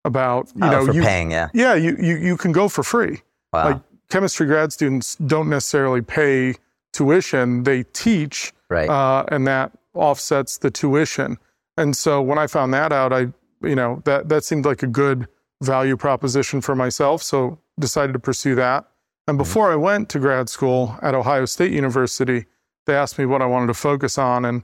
[0.04, 1.48] about, you oh, know, you, paying, yeah.
[1.52, 3.22] yeah, you, you, you can go for free.
[3.52, 3.64] Wow.
[3.64, 6.54] Like chemistry grad students don't necessarily pay
[6.92, 8.88] tuition, they teach, right.
[8.88, 11.38] uh, and that offsets the tuition.
[11.76, 13.28] And so when I found that out, I,
[13.62, 15.26] you know, that, that seemed like a good
[15.62, 17.22] value proposition for myself.
[17.22, 18.84] So decided to pursue that.
[19.28, 19.38] And Mm-hmm.
[19.42, 22.46] before I went to grad school at Ohio State University,
[22.86, 24.44] they asked me what I wanted to focus on.
[24.44, 24.62] And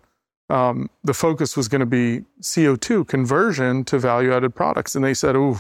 [0.49, 4.95] um, the focus was going to be CO2 conversion to value added products.
[4.95, 5.57] And they said, ooh,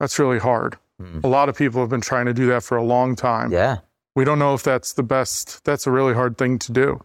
[0.00, 0.78] that's really hard.
[1.00, 1.24] Mm.
[1.24, 3.52] A lot of people have been trying to do that for a long time.
[3.52, 3.78] yeah.
[4.14, 7.04] We don't know if that's the best, that's a really hard thing to do.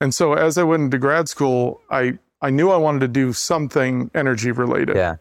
[0.00, 3.32] And so as I went into grad school, I, I knew I wanted to do
[3.32, 4.96] something energy related.
[4.96, 5.16] Yeah.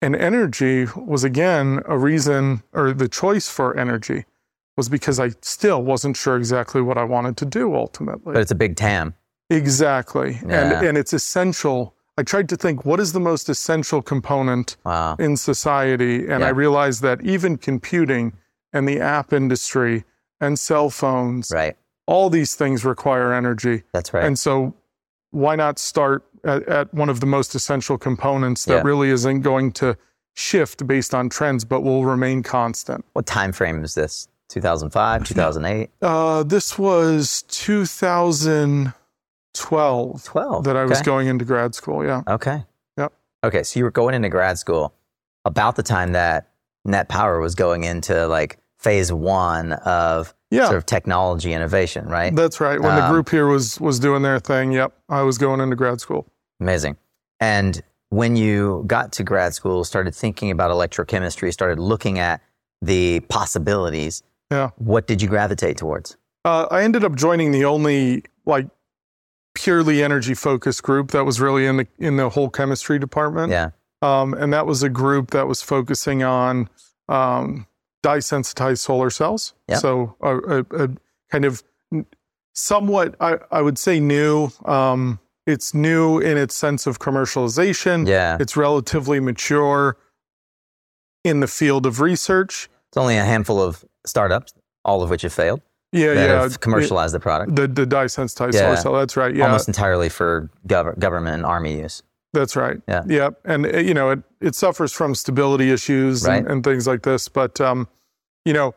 [0.00, 4.24] And energy was again a reason, or the choice for energy
[4.76, 8.32] was because I still wasn't sure exactly what I wanted to do ultimately.
[8.34, 9.14] But it's a big TAM.
[9.50, 10.38] exactly.
[10.46, 10.76] Yeah.
[10.78, 11.94] And, and it's essential.
[12.16, 15.16] I tried to think what is the most essential component Wow.
[15.18, 16.28] in society.
[16.28, 18.34] And I realized that even computing
[18.72, 20.04] and the app industry
[20.40, 21.76] and cell phones, Right.
[22.06, 23.82] all these things require energy.
[23.92, 24.24] That's right.
[24.24, 24.74] And so,
[25.30, 28.82] why not start at, at one of the most essential components that Yeah.
[28.82, 29.96] really isn't going to
[30.34, 33.04] shift based on trends, but will remain constant?
[33.12, 34.28] what time frame is this?
[34.48, 38.92] 2005, 2008, Uh, this was 2012
[40.24, 40.64] 12.
[40.64, 42.04] that I was going into grad school.
[42.04, 42.22] Yeah.
[42.28, 42.64] Okay.
[42.96, 43.12] Yep.
[43.44, 43.62] Okay.
[43.62, 44.94] So you were going into grad school
[45.44, 46.48] about the time that
[46.84, 50.66] Net Power was going into like phase one of Yeah.
[50.66, 52.34] sort of technology innovation, right?
[52.34, 52.80] That's right.
[52.80, 55.76] When the Um, group here was was doing their thing, yep, I was going into
[55.76, 56.26] grad school.
[56.60, 56.96] Amazing.
[57.40, 62.40] And when you got to grad school, started thinking about electrochemistry, started looking at
[62.80, 64.70] the possibilities, Yeah.
[64.76, 66.16] what did you gravitate towards?
[66.44, 68.68] Uh, I ended up joining the only like
[69.54, 73.50] purely energy focused group that was really in the in the whole chemistry department.
[73.50, 73.70] Yeah.
[74.00, 76.68] Um, and that was a group that was focusing on
[77.08, 77.66] um,
[78.02, 79.54] dye sensitized solar cells.
[79.68, 79.78] Yep.
[79.78, 80.88] So a, a, a
[81.30, 81.62] kind of
[82.54, 84.50] somewhat, I, I would say, new.
[84.64, 88.06] Um, it's new in its sense of commercialization.
[88.06, 88.36] Yeah.
[88.38, 89.96] It's relatively mature
[91.24, 92.68] in the field of research.
[92.90, 94.52] It's only a handful of startups,
[94.84, 95.60] all of which have failed,
[95.92, 96.42] Yeah, yeah.
[96.42, 97.56] have commercialized the product.
[97.56, 98.60] the the dye sensitized Yeah.
[98.62, 98.92] solar cell.
[98.94, 99.34] That's right.
[99.34, 102.02] Yeah, Almost entirely for gov- government and army use.
[102.32, 102.80] That's right.
[102.86, 103.02] Yeah.
[103.06, 103.40] Yep.
[103.44, 106.38] And uh, you know, it, it suffers from stability issues Right.
[106.38, 107.28] and, and things like this.
[107.28, 107.88] But um,
[108.44, 108.74] you know,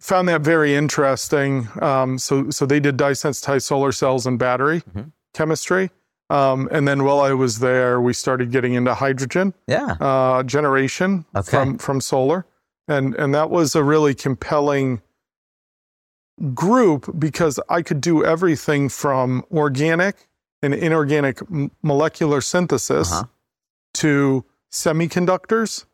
[0.00, 1.68] found that very interesting.
[1.82, 5.12] Um, so so they did dye sensitized solar cells and battery Mhm.
[5.34, 5.90] chemistry.
[6.30, 9.96] Um, and then while I was there, we started getting into hydrogen Yeah.
[10.00, 11.50] uh, generation Okay.
[11.50, 12.46] from from solar,
[12.86, 15.02] and and that was a really compelling
[16.54, 20.28] group because I could do everything from organic
[20.62, 21.40] and inorganic
[21.82, 23.24] molecular synthesis Uh-huh.
[23.94, 25.84] to semiconductors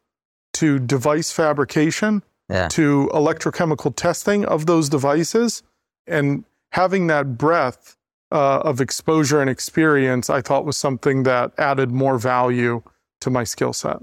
[0.54, 2.68] to device fabrication Yeah.
[2.68, 5.62] to electrochemical testing of those devices
[6.06, 7.96] and having that breadth
[8.32, 12.82] uh, of exposure and experience i thought was something that added more value
[13.20, 13.98] to my skill set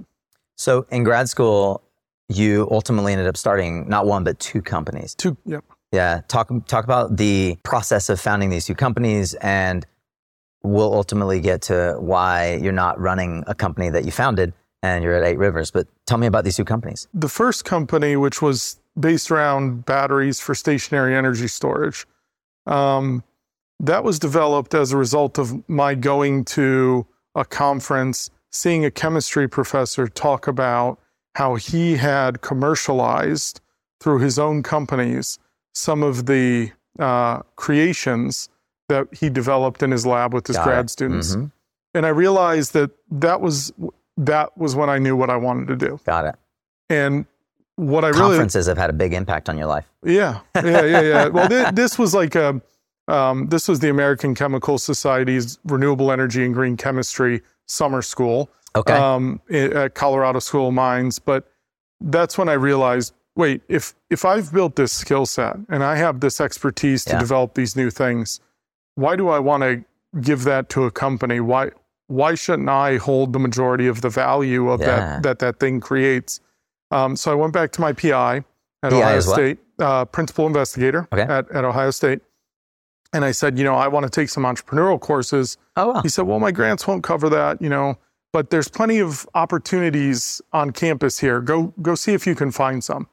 [0.56, 1.82] So in grad school,
[2.30, 5.13] you ultimately ended up starting not one but two companies.
[5.15, 5.63] Two, yep.
[5.91, 9.86] Yeah, talk talk about the process of founding these two companies, and
[10.63, 15.15] we'll ultimately get to why you're not running a company that you founded and you're
[15.15, 15.71] at Eight Rivers.
[15.71, 17.08] But tell me about these two companies.
[17.13, 22.06] the first company, which was based around batteries for stationary energy storage,
[22.65, 23.23] um,
[23.80, 29.47] that was developed as a result of my going to a conference, seeing a chemistry
[29.47, 30.99] professor talk about
[31.36, 33.60] how he had commercialized
[33.99, 35.39] through his own companies
[35.73, 38.49] some of the uh, creations
[38.94, 40.90] that he developed in his lab with his Got grad it.
[40.90, 41.36] students.
[41.36, 41.52] Mhm.
[41.96, 43.72] And I realized that that was
[44.18, 46.00] that was when I knew what I wanted to do.
[46.06, 46.36] Got it.
[46.90, 47.26] And
[47.78, 49.86] what I really Conferences have had a big impact on your life.
[50.04, 51.28] yeah, yeah, yeah, yeah.
[51.30, 52.62] Well, th- this was like a,
[53.08, 58.94] um, this was the American Chemical Society's Renewable Energy and Green Chemistry summer school Okay.
[58.94, 61.18] um, at Colorado School of Mines.
[61.18, 61.50] But
[62.00, 66.20] that's when I realized, wait, if if I've built this skill set and I have
[66.20, 67.20] this expertise to Yeah.
[67.20, 68.40] develop these new things,
[68.96, 69.84] why do I want to
[70.22, 71.40] give that to a company?
[71.40, 71.72] Why
[72.08, 74.86] why shouldn't I hold the majority of the value of Yeah.
[74.86, 76.40] that that that thing creates?
[76.92, 78.44] Um, so I went back to my PI
[78.84, 79.20] at PI Ohio?
[79.22, 81.24] State, uh, principal investigator Okay.
[81.24, 82.20] at, at Ohio State.
[83.14, 85.58] And I said, you know, I want to take some entrepreneurial courses.
[85.76, 86.02] oh, wow.
[86.02, 87.62] He said, well, my grants won't cover that.
[87.62, 87.98] You know,
[88.32, 91.40] but there's plenty of opportunities on campus here.
[91.42, 93.08] Go go see if you can find some.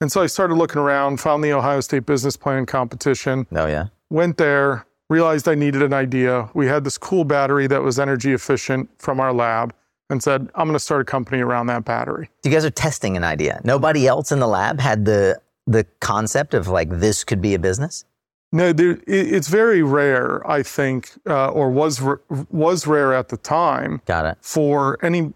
[0.00, 3.86] And so I started looking around, found the Ohio State Business Plan competition, Oh yeah.
[4.10, 6.48] went there, realized I needed an idea.
[6.54, 9.74] We had this cool battery that was energy efficient from our lab
[10.10, 12.30] and said, I'm going to start a company around that battery.
[12.44, 13.60] You guys are testing an idea.
[13.64, 17.58] Nobody else in the lab had the the concept of like this could be a
[17.58, 18.04] business.
[18.50, 22.02] No, there, it, it's very rare, I think, uh, or was
[22.50, 24.38] was rare at the time Got it.
[24.40, 25.32] for any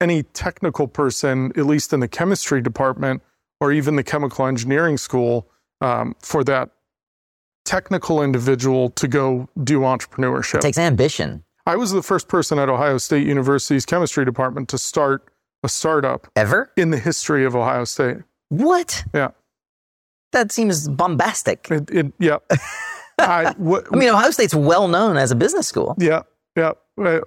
[0.00, 3.22] any technical person, at least in the chemistry department
[3.60, 5.46] or even the chemical engineering school,
[5.80, 6.70] um, for that
[7.66, 10.56] technical individual to go do entrepreneurship.
[10.56, 11.44] It takes ambition.
[11.66, 15.28] I was the first person at Ohio State University's chemistry department to start
[15.64, 16.70] a startup Ever?
[16.76, 18.18] in the history of Ohio State.
[18.50, 19.04] What?
[19.12, 19.30] Yeah,
[20.32, 21.66] That seems bombastic.
[21.70, 22.38] it, it yeah.
[23.18, 25.96] I, what, I mean, Ohio State's well known as a business school.
[25.98, 26.22] Yeah,
[26.56, 26.72] yeah.
[27.00, 27.18] Uh,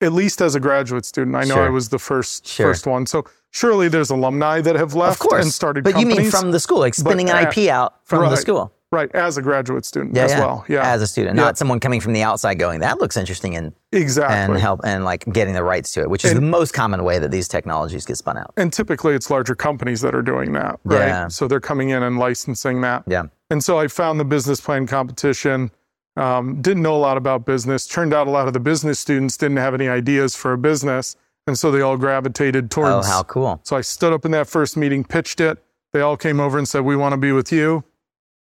[0.00, 1.66] At least as a graduate student, I know Sure.
[1.66, 2.66] I was the first Sure.
[2.68, 3.06] first one.
[3.06, 6.78] So surely there's alumni that have left and started but you mean from the school,
[6.78, 8.72] like spinning an uh, IP out from the school.
[8.92, 10.38] Right as a graduate student Yeah, as yeah.
[10.40, 10.64] well.
[10.68, 11.44] Yeah, As a student, Yeah.
[11.44, 14.36] not someone coming from the outside going, that looks interesting and, exactly.
[14.36, 17.04] and help and like getting the rights to it, which is And- the most common
[17.04, 18.52] way that these technologies get spun out.
[18.56, 21.06] and typically it's larger companies that are doing that, right?
[21.06, 21.28] Yeah.
[21.28, 23.04] So they're coming in and licensing that.
[23.06, 23.24] Yeah.
[23.50, 25.70] And so I found the business plan competition.
[26.16, 27.86] Um, didn't know a lot about business.
[27.86, 31.16] Turned out a lot of the business students didn't have any ideas for a business,
[31.46, 32.88] and so they all gravitated towards.
[32.88, 33.08] Oh, towards.
[33.08, 33.60] how cool.
[33.62, 35.58] So I stood up in that first meeting, pitched it.
[35.92, 37.84] They all came over and said, "We want to be with you."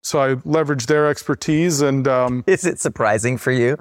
[0.04, 3.76] So I leveraged their expertise, and um, Is it surprising for you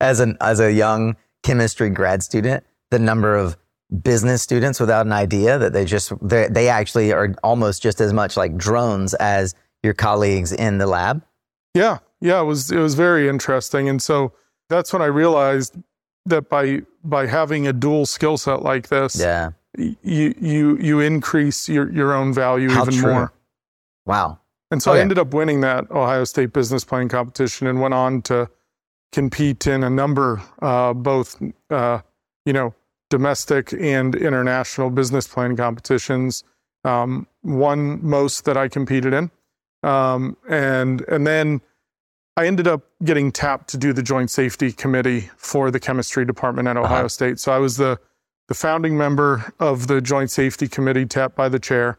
[0.00, 3.56] as an as a young chemistry grad student the number of
[4.02, 8.12] business students without an idea that they just they they actually are almost just as
[8.12, 11.22] much like drones as your colleagues in the lab?
[11.74, 13.88] yeah, yeah, it was it was very interesting.
[13.88, 14.32] And so
[14.68, 15.76] that's when I realized
[16.26, 19.50] that by by having a dual skill set like this, Yeah.
[19.76, 23.12] you you you increase your your own value How even true.
[23.12, 23.32] more.
[24.06, 24.40] Wow.
[24.70, 28.20] And so I ended up winning that Ohio State business plan competition and went on
[28.22, 28.50] to
[29.12, 32.00] compete in a number, uh, both, uh,
[32.44, 32.74] you know,
[33.08, 36.44] domestic and international business plan competitions.
[36.84, 39.30] Um, won most that I competed in,
[39.82, 41.60] um, and and then
[42.36, 46.68] I ended up getting tapped to do the joint safety committee for the chemistry department
[46.68, 47.08] at Ohio Uh-huh.
[47.08, 47.40] State.
[47.40, 47.98] So I was the
[48.46, 51.98] the founding member of the joint safety committee, tapped by the chair,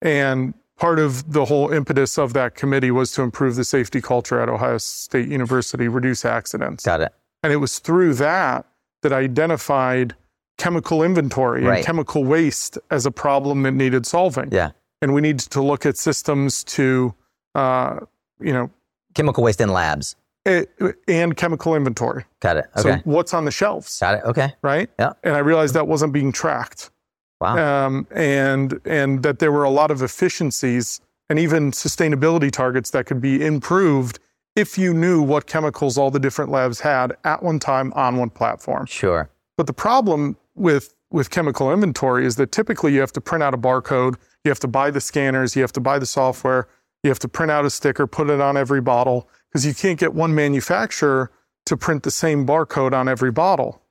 [0.00, 4.40] and part of the whole impetus of that committee was to improve the safety culture
[4.40, 6.84] at Ohio State University, reduce accidents.
[6.84, 7.12] Got it.
[7.42, 8.66] And it was through that
[9.02, 10.14] that I identified
[10.58, 11.76] chemical inventory Right.
[11.78, 14.48] and chemical waste as a problem that needed solving.
[14.52, 14.70] Yeah.
[15.02, 17.14] And we needed to look at systems to,
[17.54, 18.00] uh,
[18.40, 18.70] you know,
[19.14, 20.16] Chemical waste in labs.
[20.46, 20.64] eh,
[21.08, 22.24] and chemical inventory.
[22.40, 22.66] Got it.
[22.78, 22.96] Okay.
[22.96, 24.24] So what's on the shelves, Got it.
[24.24, 24.54] Okay.
[24.62, 24.88] right?
[24.98, 25.12] Yeah.
[25.22, 26.90] And I realized that wasn't being tracked.
[27.40, 27.86] Wow.
[27.86, 33.06] um, and and that there were a lot of efficiencies and even sustainability targets that
[33.06, 34.18] could be improved
[34.54, 38.30] if you knew what chemicals all the different labs had at one time on one
[38.30, 38.86] platform.
[38.86, 39.28] Sure.
[39.56, 43.54] But the problem with with chemical inventory is that typically you have to print out
[43.54, 46.66] a barcode, you have to buy the scanners, you have to buy the software,
[47.02, 49.98] you have to print out a sticker, put it on every bottle because you can't
[49.98, 51.30] get one manufacturer
[51.66, 53.82] to print the same barcode on every bottle.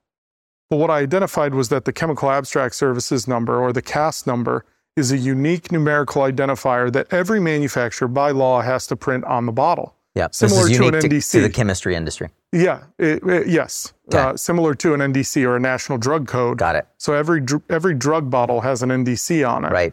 [0.70, 4.64] But what I identified was that the Chemical Abstract Services number or the CAS number
[4.96, 9.52] is a unique numerical identifier that every manufacturer by law has to print on the
[9.52, 9.94] bottle.
[10.14, 10.28] Yeah.
[10.32, 11.32] Similar to an unique to, NDC.
[11.32, 12.30] to the chemistry industry.
[12.50, 14.18] Yeah, it- it- yes, Okay.
[14.18, 16.56] uh, similar to an NDC or a national drug code.
[16.56, 16.86] Got it.
[16.96, 19.70] So every dr- every drug bottle has an NDC on it.
[19.72, 19.92] Right.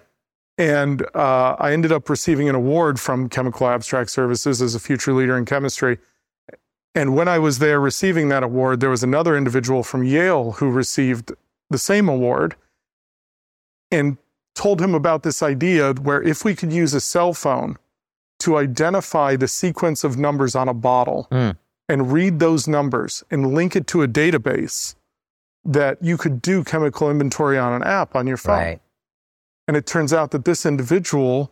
[0.57, 5.11] And uh, I ended up receiving an award from Chemical Abstract Services as a future
[5.11, 5.97] leader in chemistry.
[6.95, 10.69] And when I was there receiving that award, there was another individual from Yale who
[10.69, 11.31] received
[11.69, 12.55] the same award
[13.89, 14.17] and
[14.55, 17.77] told him about this idea where if we could use a cell phone
[18.39, 21.57] to identify the sequence of numbers on a bottle Mm.
[21.89, 24.95] and read those numbers and link it to a database,
[25.65, 28.57] that you could do chemical inventory on an app on your phone.
[28.57, 28.81] Right.
[29.67, 31.51] And it turns out that this individual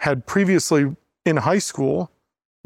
[0.00, 2.10] had previously in high school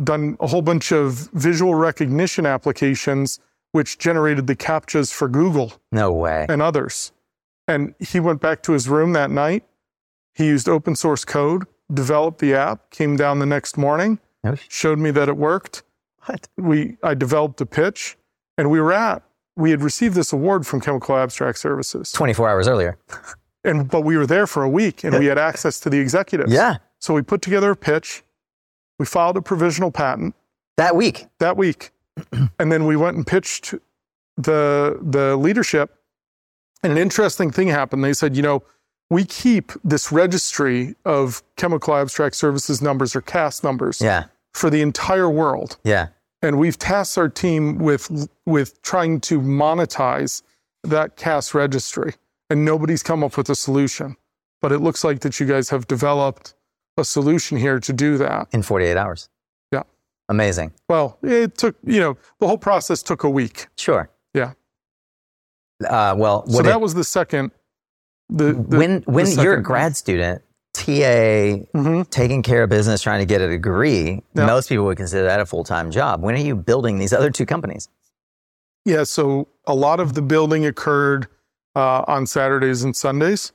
[0.03, 3.38] done a whole bunch of visual recognition applications
[3.72, 6.46] which generated the captchas for Google No way.
[6.48, 7.12] and others.
[7.68, 9.64] And he went back to his room that night.
[10.34, 14.66] He used open source code, developed the app, came down the next morning, No sh-
[14.68, 15.82] showed me that it worked.
[16.24, 16.48] What?
[16.57, 18.16] We I developed a pitch
[18.59, 19.22] and we were at
[19.57, 22.12] we had received this award from Chemical Abstract Services.
[22.12, 22.96] 24 hours earlier.
[23.64, 26.53] And but we were there for a week and we had access to the executives.
[26.53, 26.78] Yeah.
[26.98, 28.22] So we put together a pitch.
[29.01, 30.34] We filed a provisional patent
[30.76, 31.26] That week.
[31.38, 31.90] that week.
[32.59, 33.74] and then we went and pitched
[34.36, 35.96] the the leadership
[36.82, 38.05] And an interesting thing happened.
[38.05, 38.62] They said, you know,
[39.09, 44.24] we keep this registry of chemical abstract services numbers or CAS numbers Yeah.
[44.53, 45.78] for the entire world.
[45.82, 46.09] Yeah.
[46.42, 50.42] And we've tasked our team with with trying to monetize
[50.84, 52.14] that CAS registry.
[52.51, 54.16] And nobody's come up with a solution.
[54.61, 56.53] But it looks like that you guys have developed
[57.01, 58.48] a solution here to do that.
[58.53, 59.28] In 48 hours.
[59.72, 59.82] Yeah.
[60.28, 60.72] Amazing.
[60.88, 63.66] Well, it took, you know, the whole process took a week.
[63.76, 64.09] Sure.
[64.34, 64.53] Yeah.
[65.86, 67.53] Uh, well, So that it- was the second.
[68.28, 70.42] The, the when when the you're a grad student,
[70.72, 72.09] TA, Mhm.
[72.11, 74.46] taking care of business, trying to get a degree, Yeah.
[74.46, 76.22] most people would consider that a full time job.
[76.22, 77.88] When are you building these other two companies?
[78.84, 81.26] Yeah, so a lot of the building occurred
[81.76, 83.53] uh, on Saturdays and Sundays,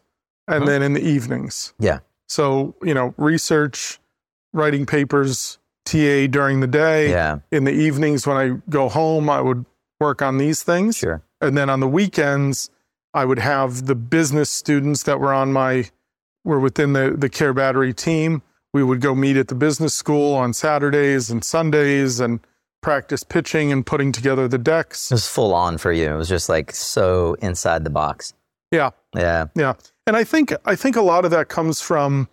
[0.48, 0.68] and Mhm.
[0.68, 1.74] then in the evenings.
[1.80, 2.00] Yeah.
[2.28, 4.00] So you know, research,
[4.54, 7.10] writing papers, TA during the day.
[7.12, 9.66] Yeah, In the evenings, when I go home, I would
[10.00, 11.22] work on these things, sure.
[11.42, 12.70] and then on the weekends,
[13.14, 15.90] I would have the business students that were on my
[16.44, 18.42] were within the the Care Battery team.
[18.74, 22.42] We would go meet at the business school on Saturdays and Sundays and
[22.82, 25.10] practice pitching and putting together the decks.
[25.12, 26.14] It was full on for you.
[26.14, 28.34] It was just like so inside the box.
[28.72, 28.90] Yeah.
[29.16, 29.46] Yeah.
[29.56, 29.74] Yeah.
[30.08, 32.28] And I think I think a lot of that comes from,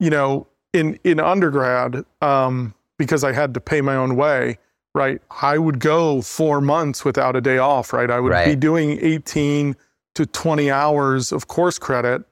[0.00, 4.58] you know, in in undergrad, um, because I had to pay my own way,
[4.94, 5.20] right?
[5.42, 8.10] I would go four months without a day off, right?
[8.10, 9.76] I would be doing 18
[10.16, 12.22] to 20 hours of course credit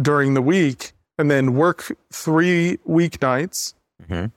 [0.00, 3.74] during the week and then work three weeknights
[4.10, 4.32] Mhm.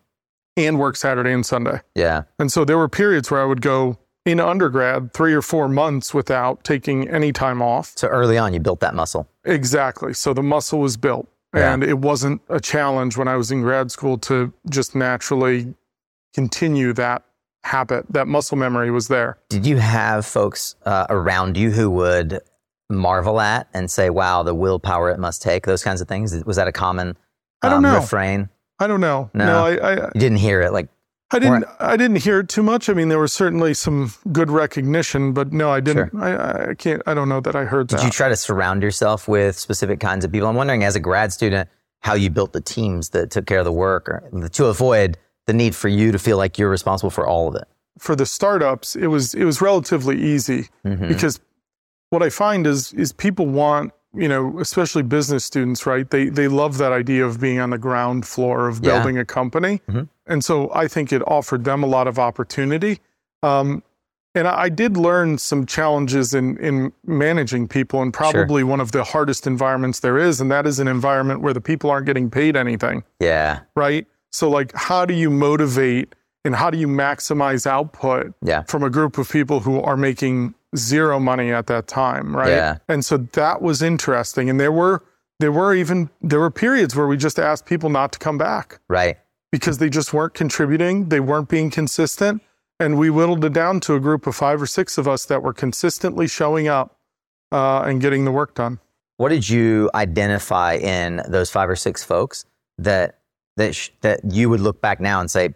[0.57, 1.81] and work Saturday and Sunday.
[1.95, 2.23] Yeah.
[2.37, 6.13] And so there were periods where I would go in undergrad three or four months
[6.13, 7.93] without taking any time off.
[7.95, 9.27] So early on, you built that muscle.
[9.49, 10.13] Exactly.
[10.13, 11.27] So the muscle was built.
[11.55, 11.73] Yeah.
[11.73, 15.73] And it wasn't a challenge when I was in grad school to just naturally
[16.35, 17.23] continue that
[17.63, 18.05] habit.
[18.11, 19.39] That muscle memory was there.
[19.49, 22.41] Did you have folks uh, around you who would
[22.89, 26.45] marvel at and say, wow, the willpower it must take, those kinds of things?
[26.45, 27.17] Was that a common
[27.63, 27.99] I don't um, know.
[27.99, 28.49] refrain?
[28.77, 29.31] I don't know.
[29.33, 29.65] No.
[29.65, 30.87] I, I, You didn't hear it like,
[31.31, 31.65] I didn't.
[31.79, 32.89] I didn't hear it too much.
[32.89, 36.15] I mean, there was certainly some good recognition, but no, I didn't.
[36.15, 37.01] I, I can't.
[37.05, 38.05] I don't know that I heard did that.
[38.05, 40.47] you try to surround yourself with specific kinds of people?
[40.49, 41.69] I'm wondering, as a grad student,
[41.99, 44.23] how you built the teams that took care of the work or
[44.53, 47.67] to avoid the need for you to feel like you're responsible for all of it.
[47.99, 51.09] For the startups, it was it was relatively easy Mhm.
[51.09, 51.39] because
[52.09, 56.47] what I find is is people want you know especially business students right they they
[56.47, 58.93] love that idea of being on the ground floor of Yeah.
[58.95, 60.07] building a company Mhm.
[60.29, 62.99] And so I think it offered them a lot of opportunity
[63.43, 63.83] um,
[64.35, 69.03] and I did learn some challenges in in managing people and probably one of the
[69.03, 72.55] hardest environments there is and that is an environment where the people aren't getting paid
[72.55, 73.59] anything Yeah.
[73.75, 76.13] right so like how do you motivate
[76.45, 78.61] and how do you maximize output Yeah.
[78.63, 82.49] from a group of people who are making zero money at that time, right?
[82.49, 82.77] Yeah.
[82.87, 84.49] And so that was interesting.
[84.51, 85.01] And there were
[85.39, 88.79] there were even there were periods where we just asked people not to come back
[88.87, 89.17] Right.
[89.51, 92.41] Because they just weren't contributing, they weren't being consistent,
[92.79, 95.41] and we whittled it down to a group of five or six of us that
[95.43, 96.97] were consistently showing up
[97.51, 98.79] uh, and getting the work done.
[99.17, 102.45] What did you identify in those five or six folks
[102.77, 103.19] that
[103.57, 105.53] that sh- that you would look back now and say,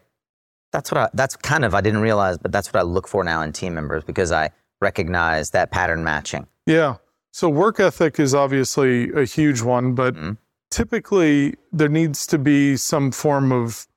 [0.74, 3.24] that's what I, that's kind of I didn't realize, but that's what I look for
[3.24, 4.50] now in team members because I
[4.82, 6.48] recognize that pattern matching.
[6.66, 6.96] Yeah.
[7.32, 10.38] So work ethic is obviously a huge one, but Mhm.
[10.74, 13.88] Typically there needs to be some form of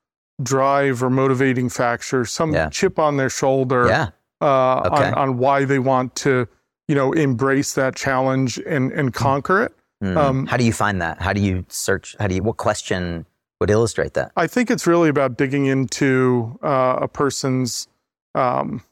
[0.43, 2.69] drive or motivating factor, some Yeah.
[2.69, 4.09] chip on their shoulder Yeah.
[4.43, 5.09] uh, Okay.
[5.09, 6.47] on, on why they want to,
[6.89, 9.73] you know, embrace that challenge and, and conquer it.
[10.05, 10.17] Mm.
[10.17, 11.23] Um, how do you find that?
[11.23, 12.15] How do you search?
[12.21, 12.43] How do you?
[12.43, 13.25] What question
[13.61, 14.31] would illustrate that?
[14.37, 17.89] I think it's really about digging into uh, a person's,
[18.35, 18.83] um,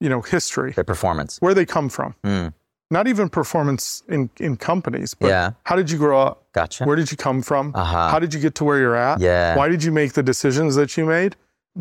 [0.00, 1.38] you know, history, Their performance.
[1.40, 2.14] where they come from.
[2.24, 2.52] Mm.
[2.92, 5.52] Not even performance in, in companies, but Yeah.
[5.62, 6.42] how did you grow up?
[6.52, 6.84] Gotcha.
[6.84, 7.72] Where did you come from?
[7.74, 8.08] Uh-huh.
[8.10, 9.20] How did you get to where you're at?
[9.20, 9.56] Yeah.
[9.56, 11.36] Why did you make the decisions that you made?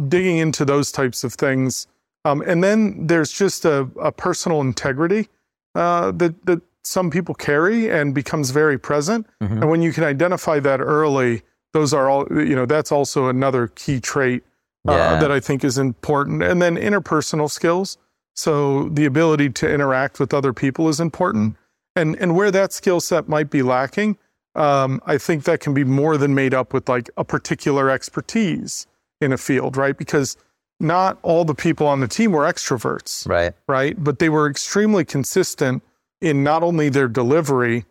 [0.08, 1.88] Digging into those types of things.
[2.26, 5.30] Um, and then there's just a, a personal integrity
[5.74, 9.26] uh, that, that some people carry and becomes very present.
[9.42, 9.62] Mhm.
[9.62, 11.42] And when you can identify that early,
[11.74, 14.44] those are all, you know, that's also another key trait
[14.88, 15.20] uh, Yeah.
[15.20, 16.44] that I think is important.
[16.44, 17.98] And then interpersonal skills.
[18.36, 21.58] So the ability to interact with other people is important.
[21.96, 24.18] And, and where that skill set might be lacking,
[24.56, 28.88] um, I think that can be more than made up with like a particular expertise
[29.22, 29.98] in a field, right?
[29.98, 30.38] Because
[30.80, 33.54] not all the people on the team were extroverts, Right.
[33.68, 34.02] right?
[34.02, 35.84] But they were extremely consistent
[36.22, 37.86] in not only their delivery,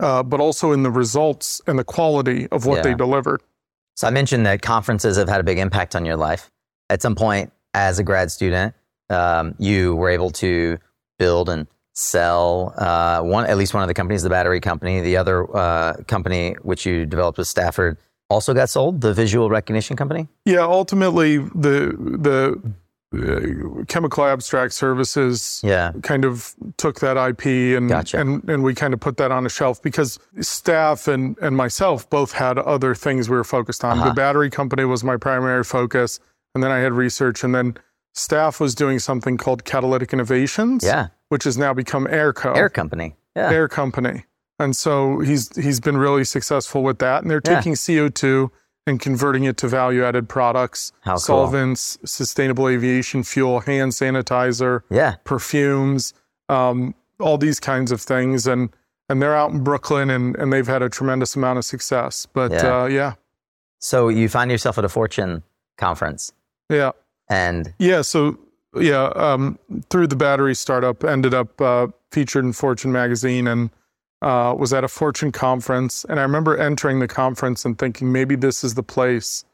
[0.00, 3.42] uh, but also in the results and the quality of what they delivered.
[3.96, 6.52] So I mentioned that conferences have had a big impact on your life.
[6.88, 8.74] At some point, as a grad student,
[9.10, 10.78] um, you were able to
[11.18, 15.00] build and sell uh, one, at least one of the companies, the battery company.
[15.00, 17.96] The other uh, company, which you developed with Stafford,
[18.30, 19.00] also got sold.
[19.00, 20.28] The visual recognition company.
[20.44, 25.92] Yeah, ultimately the the uh, chemical abstract services Yeah.
[26.02, 27.46] kind of took that IP
[27.76, 28.20] and, Gotcha.
[28.20, 32.32] and and we kind of put that on a shelf because Stafford and myself both
[32.32, 33.98] had other things we were focused on.
[33.98, 34.10] Uh-huh.
[34.10, 36.20] The battery company was my primary focus,
[36.54, 37.76] and then I had research, and then
[38.18, 41.08] Stafford was doing something called Catalytic Innovations, Yeah.
[41.28, 43.16] which has now become Airco, Air company.
[43.36, 43.50] Yeah.
[43.50, 44.24] Air Company.
[44.58, 47.56] And so he's he's been really successful with that, and they're Yeah.
[47.56, 48.50] taking CO two
[48.86, 51.18] and converting it to value added products, How cool.
[51.18, 55.16] solvents, sustainable aviation fuel, hand sanitizer, Yeah.
[55.24, 56.14] perfumes,
[56.48, 58.70] um, all these kinds of things, and
[59.10, 62.26] and they're out in Brooklyn, and and they've had a tremendous amount of success.
[62.32, 62.82] But Yeah.
[62.82, 63.12] Uh, yeah,
[63.80, 65.44] So you find yourself at a Fortune
[65.76, 66.32] conference,
[66.68, 66.90] yeah,
[67.28, 68.02] and yeah.
[68.02, 68.38] So
[68.74, 69.58] yeah, um,
[69.90, 73.70] through the battery startup, ended up uh, featured in Fortune magazine, and
[74.22, 76.04] uh, was at a Fortune conference.
[76.08, 79.44] And I remember entering the conference and thinking maybe this is the place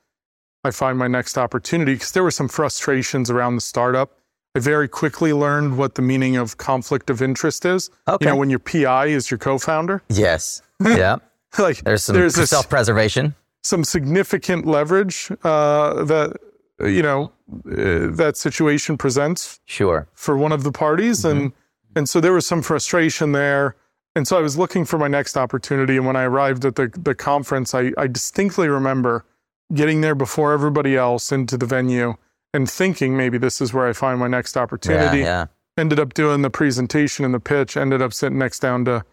[0.65, 4.19] I find my next opportunity because there were some frustrations around the startup.
[4.57, 7.91] I very quickly learned what the meaning of conflict of interest is.
[8.07, 8.25] okay.
[8.25, 10.63] You know, when your PI is your co-founder, yes.
[10.85, 11.17] yeah.
[11.59, 13.35] like There's some there's self-preservation.
[13.65, 16.37] some significant leverage uh, that
[16.81, 20.07] you know uh, that situation presents Sure.
[20.15, 21.53] for one of the parties, and
[21.97, 23.77] and so there was some frustration there.
[24.17, 25.97] And so I was looking for my next opportunity.
[25.97, 29.25] And when I arrived at the the conference, I, I distinctly remember
[29.73, 32.15] getting there before everybody else into the venue
[32.53, 34.63] and thinking maybe this is where I find my next Yeah.
[34.63, 35.47] opportunity Yeah.
[35.77, 39.05] ended up doing the presentation and the pitch ended up sitting next down to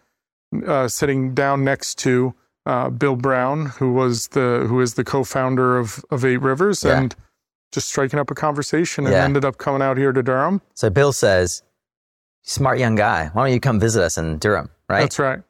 [0.66, 2.34] uh, sitting down next to
[2.66, 6.98] uh, bill brown who was the who is the co-founder of of eight rivers Yeah.
[7.00, 7.16] and
[7.72, 9.24] just striking up a conversation and Yeah.
[9.24, 11.62] ended up coming out here to durham So Bill says,
[12.42, 13.30] "Smart young guy.
[13.32, 15.00] Why don't you come visit us in Durham?" Right.
[15.00, 15.40] that's right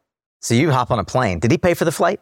[0.40, 1.38] So you hop on a plane.
[1.40, 2.20] Did he pay for the flight?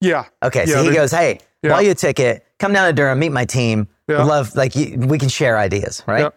[0.00, 1.70] yeah Okay, so he they- goes, "Hey, Yeah.
[1.72, 2.44] buy you a ticket.
[2.58, 3.88] Come down to Durham, meet my team.
[4.08, 4.22] Yeah.
[4.24, 6.30] Love like you, we can share ideas, right?" Yeah.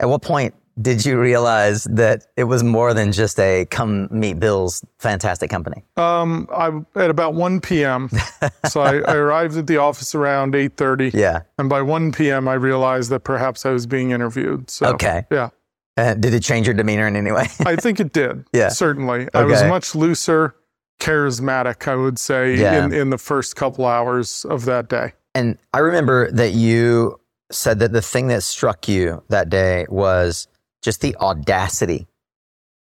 [0.00, 4.38] At what point did you realize that it was more than just a come meet
[4.38, 5.84] Bill's fantastic company?
[5.96, 6.66] um i
[6.96, 8.08] at about 1 p.m
[8.68, 11.40] so I, I arrived at the office around 8.30 Yeah.
[11.58, 15.24] and by 1 p.m i realized that perhaps i was being interviewed so Okay.
[15.30, 15.50] yeah
[15.98, 17.46] Uh, did it change your demeanor in any way?
[17.66, 18.44] I think it did.
[18.52, 18.68] Yeah.
[18.70, 19.26] Certainly.
[19.34, 20.54] I was much looser,
[21.00, 22.84] charismatic, I would say, Yeah.
[22.84, 25.12] in, in the first couple hours of that day.
[25.34, 27.18] And I remember that you
[27.50, 30.46] said that the thing that struck you that day was
[30.82, 32.06] just the audacity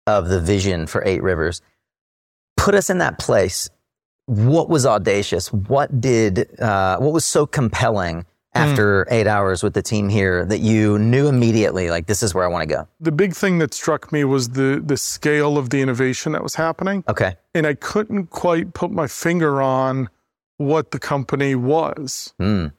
[0.06, 1.60] of the vision for Eight Rivers.
[2.56, 3.68] Put us in that place.
[4.26, 5.52] What was audacious?
[5.52, 8.24] What did, uh, what was so compelling
[8.54, 12.44] after eight hours with the team here that you knew immediately, like, this is where
[12.44, 12.86] I want to go?
[13.00, 16.54] The big thing that struck me was the the scale of the innovation that was
[16.54, 17.02] happening.
[17.08, 17.36] Okay.
[17.54, 20.10] And I couldn't quite put my finger on
[20.58, 22.34] what the company was.
[22.38, 22.72] Mm.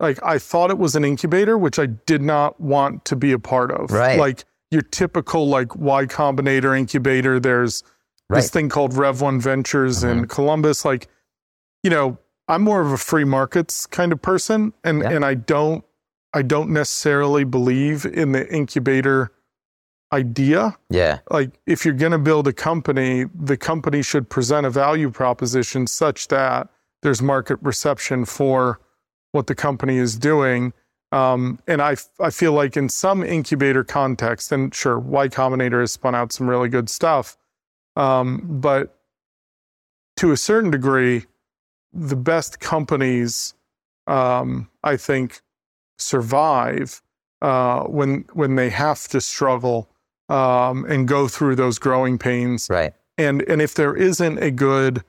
[0.00, 3.38] Like I thought it was an incubator, which I did not want to be a
[3.38, 3.90] part of.
[3.90, 4.18] Right.
[4.18, 7.40] Like your typical like Y Combinator incubator.
[7.40, 7.82] There's
[8.30, 8.42] Right.
[8.42, 10.26] this thing called Rev1 Ventures in uh-huh.
[10.28, 10.84] Columbus.
[10.84, 11.08] Like,
[11.82, 15.10] you know, I'm more of a free markets kind of person, and Yeah.
[15.10, 15.84] and I don't
[16.34, 19.32] I don't necessarily believe in the incubator
[20.12, 20.76] idea.
[20.90, 21.20] Yeah.
[21.30, 25.86] Like, if you're going to build a company, the company should present a value proposition
[25.86, 26.68] such that
[27.02, 28.78] there's market reception for
[29.32, 30.74] what the company is doing.
[31.10, 35.92] Um, and I, I feel like in some incubator context, and sure, Y Combinator has
[35.92, 37.36] spun out some really good stuff,
[37.96, 38.98] um, but
[40.16, 41.24] to a certain degree,
[41.92, 43.54] the best companies,
[44.06, 45.40] um, I think,
[45.96, 47.02] survive
[47.40, 49.88] uh, when when they have to struggle
[50.28, 52.68] um, and go through those growing pains.
[52.68, 52.92] Right.
[53.16, 55.02] And and if there isn't a good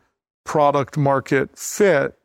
[0.46, 2.18] product market fit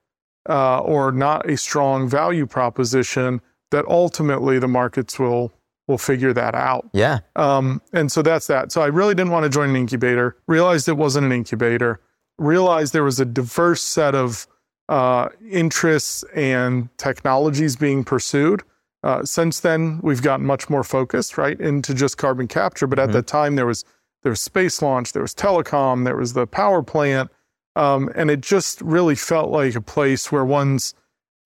[0.49, 3.41] uh, or not a strong value proposition,
[3.71, 5.53] that ultimately the markets will
[5.87, 6.89] will figure that out.
[6.95, 7.21] Yeah.
[7.37, 8.73] Um, and so that's that.
[8.73, 10.37] So I really didn't want to join an incubator.
[10.47, 12.01] Realized it wasn't an incubator.
[12.39, 14.47] Realized there was a diverse set of
[14.89, 18.63] uh, interests and technologies being pursued.
[19.03, 22.87] Uh, since then, we've gotten much more focused, right, into just carbon capture.
[22.87, 23.85] But at the time, there was
[24.23, 27.31] there was space launch, there was telecom, there was the power plant,
[27.77, 30.95] um, and it just really felt like a place where one's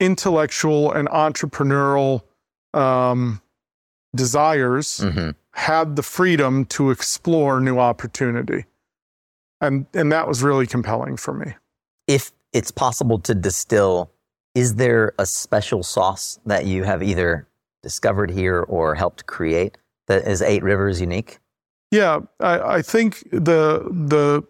[0.01, 2.23] intellectual and entrepreneurial
[2.75, 3.41] um,
[4.15, 8.65] desires hmm had the freedom to explore new opportunity.
[9.61, 11.55] And and that was really compelling for me.
[12.07, 14.11] if it's possible to distill,
[14.55, 17.49] is there a special sauce that you have either
[17.83, 21.41] discovered here or helped create that is Eight Rivers unique?
[21.91, 24.45] Yeah, I, I think the the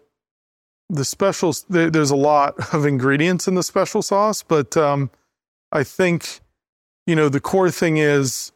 [0.89, 5.09] the special there, there's a lot of ingredients in the special sauce, but um,
[5.71, 6.41] I think
[7.07, 8.51] you know the core thing is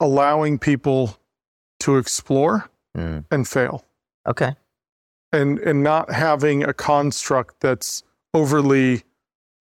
[0.00, 1.16] allowing people
[1.80, 3.24] to explore Mm.
[3.30, 3.84] and fail,
[4.28, 4.54] Okay.
[5.32, 8.02] and and not having a construct that's
[8.34, 9.02] overly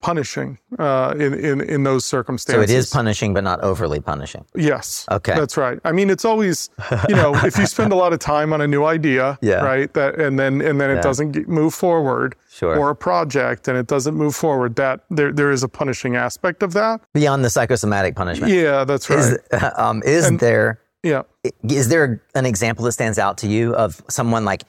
[0.01, 2.57] punishing uh, in in in those circumstances.
[2.69, 4.43] So it is punishing, but not overly punishing.
[4.55, 5.05] Yes.
[5.11, 5.35] Okay.
[5.35, 5.79] That's right.
[5.85, 6.69] I mean, it's always,
[7.09, 9.63] you know, if you spend a lot of time on a new idea, Yeah.
[9.63, 11.01] right, that and then and then it Yeah.
[11.01, 12.77] doesn't move forward, Sure.
[12.77, 16.63] or a project and it doesn't move forward, that there there is a punishing aspect
[16.63, 17.01] of that.
[17.13, 18.51] Beyond the psychosomatic punishment.
[18.51, 19.19] Yeah, that's right.
[19.19, 19.37] Is,
[19.77, 21.23] um, is And- there yeah.
[21.63, 24.63] is there an example that stands out to you of someone like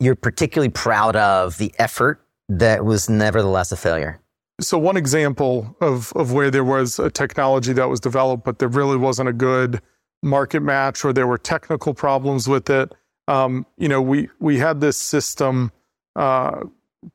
[0.00, 4.18] you're particularly proud of the effort that was nevertheless a failure?
[4.60, 8.68] So one example of of where there was a technology that was developed, but there
[8.68, 9.80] really wasn't a good
[10.22, 12.92] market match, or there were technical problems with it.
[13.26, 15.72] Um, you know, we we had this system
[16.16, 16.60] uh,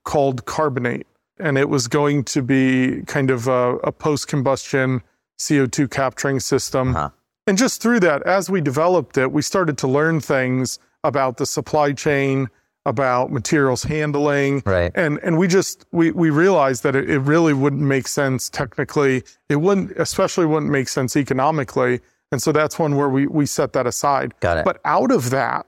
[0.03, 1.07] called Carbonate,
[1.39, 5.01] and it was going to be kind of a, a post combustion
[5.39, 6.95] CO2 capturing system.
[6.95, 7.09] Uh-huh.
[7.47, 11.45] And just through that, as we developed it, we started to learn things about the
[11.45, 12.49] supply chain,
[12.89, 14.91] about materials handling, Right.
[14.95, 19.23] and and we just we we realized that it, it really wouldn't make sense technically.
[19.47, 22.01] It wouldn't, especially wouldn't make sense economically.
[22.31, 24.33] And so that's one where we we set that aside.
[24.39, 24.65] Got it.
[24.65, 25.65] But out of that,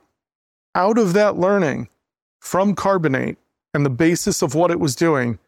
[0.74, 1.88] out of that learning
[2.40, 3.38] from carbonate
[3.74, 5.38] and the basis of what it was doing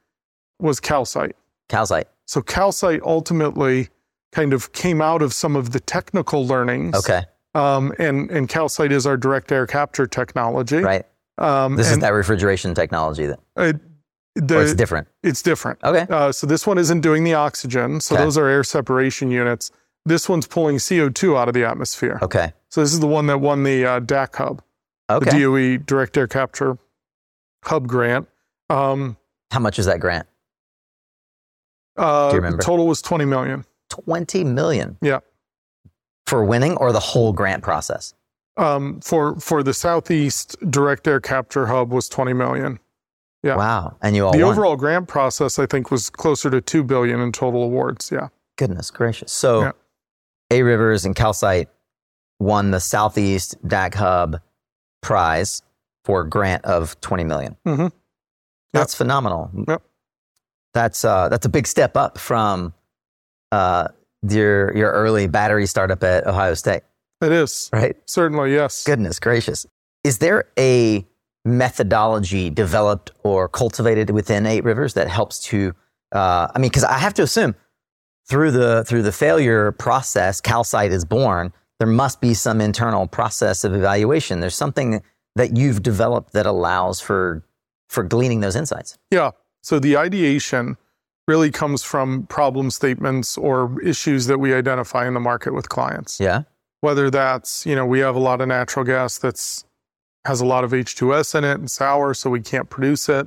[0.61, 1.37] was calcite.
[1.69, 2.09] Calcite.
[2.27, 3.89] So calcite ultimately
[4.33, 6.97] kind of came out of some of the technical learnings.
[6.97, 7.23] Okay.
[7.55, 10.79] Um, and and calcite is our direct air capture technology.
[10.79, 11.05] Right.
[11.39, 13.81] Um, This is that refrigeration technology that it,
[14.37, 15.09] the, it's different.
[15.23, 15.79] it's different.
[15.83, 16.07] Okay.
[16.13, 18.01] Uh, so this one isn't doing the oxygen.
[18.01, 18.25] So Okay.
[18.25, 19.71] those are air separation units.
[20.07, 22.19] This one's pulling CO2 out of the atmosphere.
[22.23, 22.53] Okay.
[22.69, 24.63] So this is the one that won the uh, DAC hub,
[25.11, 25.31] Okay.
[25.31, 26.79] the DOE Direct Air Capture
[27.65, 28.29] Hub grant.
[28.71, 29.17] Um,
[29.51, 30.27] How much is that grant?
[31.97, 32.63] uh, Do you remember?
[32.63, 33.65] Total was 20 million.
[33.91, 34.99] 20 million.
[35.01, 35.21] Yeah.
[36.27, 38.15] For winning or the whole grant process?
[38.57, 42.79] Um, for for the Southeast Direct Air Capture Hub was 20 million.
[43.43, 43.57] Yeah.
[43.57, 43.97] Wow.
[44.01, 44.53] And you all the won.
[44.53, 48.11] overall grant process, I think, was closer to 2 billion in total awards.
[48.13, 48.29] Yeah.
[48.57, 49.33] Goodness gracious.
[49.33, 49.73] So Yeah.
[50.51, 51.69] Eight Rivers and Calcite
[52.39, 54.41] won the Southeast DAC Hub
[55.03, 55.61] prize
[56.05, 57.57] for a grant of 20 million.
[57.67, 57.91] Mhm.
[58.73, 59.51] That's phenomenal.
[59.69, 59.83] Yep.
[60.75, 62.73] That's uh, that's a big step up from
[63.53, 63.89] uh,
[64.29, 66.83] your your early battery startup at Ohio State,
[67.25, 67.71] It is.
[67.73, 67.97] right?
[68.07, 68.85] Certainly, yes.
[68.85, 69.67] Goodness gracious.
[70.05, 71.07] Is there a
[71.45, 75.75] methodology developed or cultivated within Eight Rivers that helps to
[76.15, 77.55] uh, I mean, because I have to assume
[78.27, 81.53] through the through the failure process, calcite is born.
[81.79, 84.41] There must be some internal process of evaluation.
[84.41, 85.03] There's something
[85.35, 87.45] that you've developed that allows for
[87.89, 88.97] for gleaning those insights.
[89.11, 89.33] Yeah.
[89.63, 90.77] So the ideation
[91.27, 96.21] really comes from problem statements or issues that we identify in the market with clients.
[96.21, 96.43] Yeah.
[96.85, 99.65] Whether that's, you know, we have a lot of natural gas that's
[100.27, 103.27] has a lot of H2S in it and sour, so we can't produce it.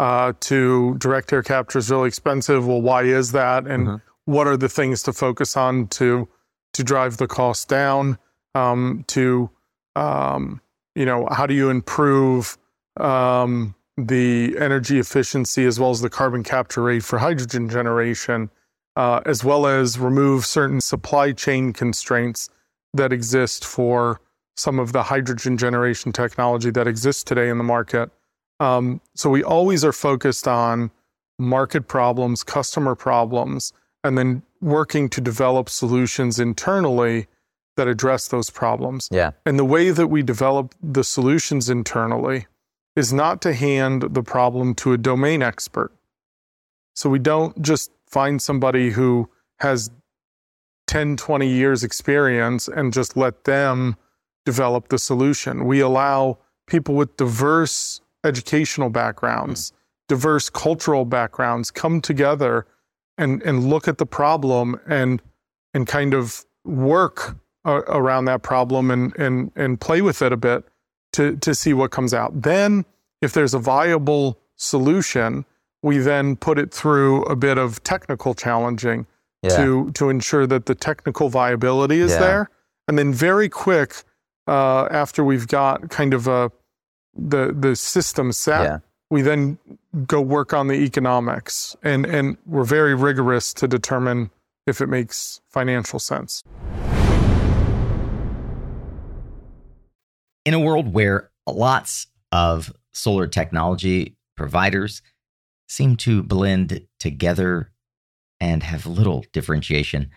[0.00, 2.66] Uh, to direct air capture is really expensive.
[2.66, 3.64] Well, why is that?
[3.64, 4.02] And Mhm.
[4.24, 6.26] what are the things to focus on to
[6.72, 8.18] to drive the cost down?
[8.56, 9.50] Um, to
[9.94, 10.60] um,
[10.96, 12.58] you know, how do you improve
[12.98, 18.50] um, the energy efficiency as well as the carbon capture rate for hydrogen generation,
[18.96, 22.50] uh, as well as remove certain supply chain constraints
[22.94, 24.20] that exist for
[24.56, 28.10] some of the hydrogen generation technology that exists today in the market.
[28.58, 30.90] Um, so we always are focused on
[31.38, 33.72] market problems, customer problems,
[34.02, 37.26] and then working to develop solutions internally
[37.76, 39.08] that address those problems.
[39.12, 39.32] Yeah.
[39.44, 42.46] And the way that we develop the solutions internally
[42.94, 45.92] is not to hand the problem to a domain expert.
[46.94, 49.28] So we don't just find somebody who
[49.58, 49.90] has
[50.86, 53.96] 10, 20 years experience and just let them
[54.44, 55.64] develop the solution.
[55.64, 59.72] We allow people with diverse educational backgrounds,
[60.08, 62.66] diverse cultural backgrounds come together
[63.18, 65.22] and, and look at the problem and
[65.74, 70.36] and kind of work uh, around that problem and, and and play with it a
[70.36, 70.64] bit
[71.12, 72.42] to to see what comes out.
[72.42, 72.84] Then
[73.20, 75.44] if there's a viable solution,
[75.82, 79.06] we then put it through a bit of technical challenging
[79.46, 79.56] Yeah.
[79.56, 82.18] to to ensure that the technical viability is Yeah.
[82.20, 82.50] there.
[82.88, 84.02] And then very quick
[84.46, 86.50] uh, after we've got kind of a
[87.16, 88.78] the the system set, Yeah.
[89.10, 89.58] we then
[90.06, 94.30] go work on the economics and and we're very rigorous to determine
[94.66, 96.42] if it makes financial sense.
[100.44, 105.02] In a world where lots of solar technology providers
[105.68, 107.72] seem to blend together
[108.40, 110.10] and have little differentiation,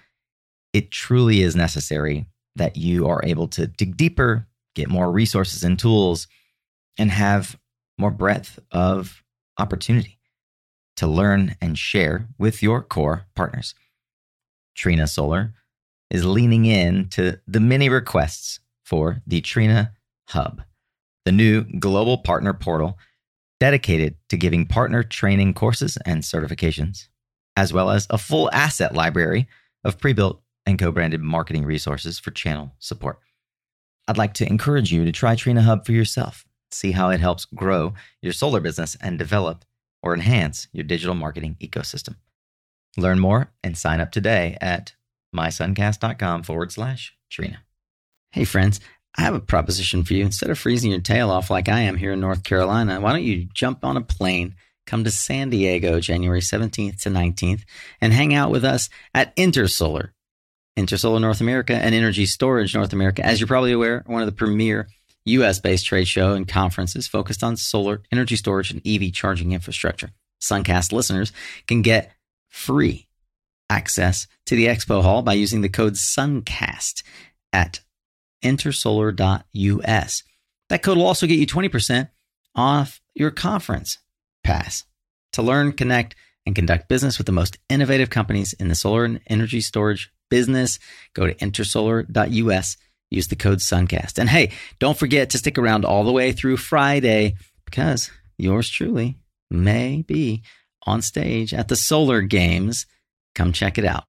[0.74, 5.80] it truly is necessary that you are able to dig deeper, get more resources and
[5.80, 6.28] tools,
[6.97, 7.57] and have
[7.97, 9.24] more breadth of
[9.57, 10.20] opportunity
[10.97, 13.76] to learn and share with your core partners.
[14.76, 15.53] Trina Solar
[16.09, 19.93] is leaning in to the many requests for the Trina
[20.30, 20.61] Hub,
[21.26, 22.97] the new global partner portal
[23.59, 27.09] dedicated to giving partner training courses and certifications,
[27.60, 29.45] as well as a full asset library
[29.84, 33.20] of pre built and co branded marketing resources for channel support.
[34.07, 37.43] I'd like to encourage you to try Trina Hub for yourself, see how it helps
[37.43, 39.66] grow your solar business and develop
[40.01, 42.16] or enhance your digital marketing ecosystem.
[42.95, 44.93] Learn more and sign up today at
[45.36, 47.60] mysuncast.com forward slash Trina.
[48.32, 48.80] Hey, friends,
[49.18, 50.24] I have a proposition for you.
[50.24, 53.24] Instead of freezing your tail off like I am here in North Carolina, why don't
[53.24, 54.55] you jump on a plane,
[54.90, 57.62] come to San Diego January 17th to 19th,
[58.02, 60.10] and hang out with us at Intersolar,
[60.78, 63.24] Intersolar North America and Energy Storage North America.
[63.24, 64.88] As you're probably aware, one of the premier
[65.26, 70.12] US based trade show and conferences focused on solar, energy storage, and EV charging infrastructure.
[70.42, 71.32] Suncast listeners
[71.68, 72.12] can get
[72.48, 73.08] free
[73.70, 77.04] access to the expo hall by using the code SUNCAST
[77.54, 77.82] at
[78.44, 80.24] intersolar.us.
[80.70, 82.10] That code will also get you 20%
[82.56, 84.00] off your conference
[84.44, 84.84] pass
[85.34, 86.16] to learn, connect,
[86.46, 90.80] and conduct business with the most innovative companies in the solar and energy storage business.
[91.14, 92.78] Go to intersolar.us,
[93.12, 94.18] use the code SUNCAST.
[94.18, 97.36] And hey, don't forget to stick around all the way through Friday
[97.66, 99.18] because yours truly
[99.52, 100.44] may be
[100.84, 102.86] on stage at the Solar Games.
[103.36, 104.06] Come check it out.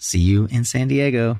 [0.00, 1.38] See you in San Diego.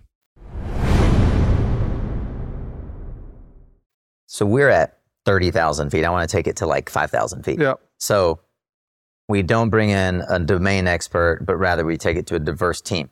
[4.27, 6.05] So we're at 30,000 feet.
[6.05, 7.61] I want to take it to like 5,000 feet.
[7.61, 7.75] Yeah.
[7.99, 8.41] So
[9.29, 12.81] we don't bring in a domain expert, but rather we take it to a diverse
[12.81, 13.11] team.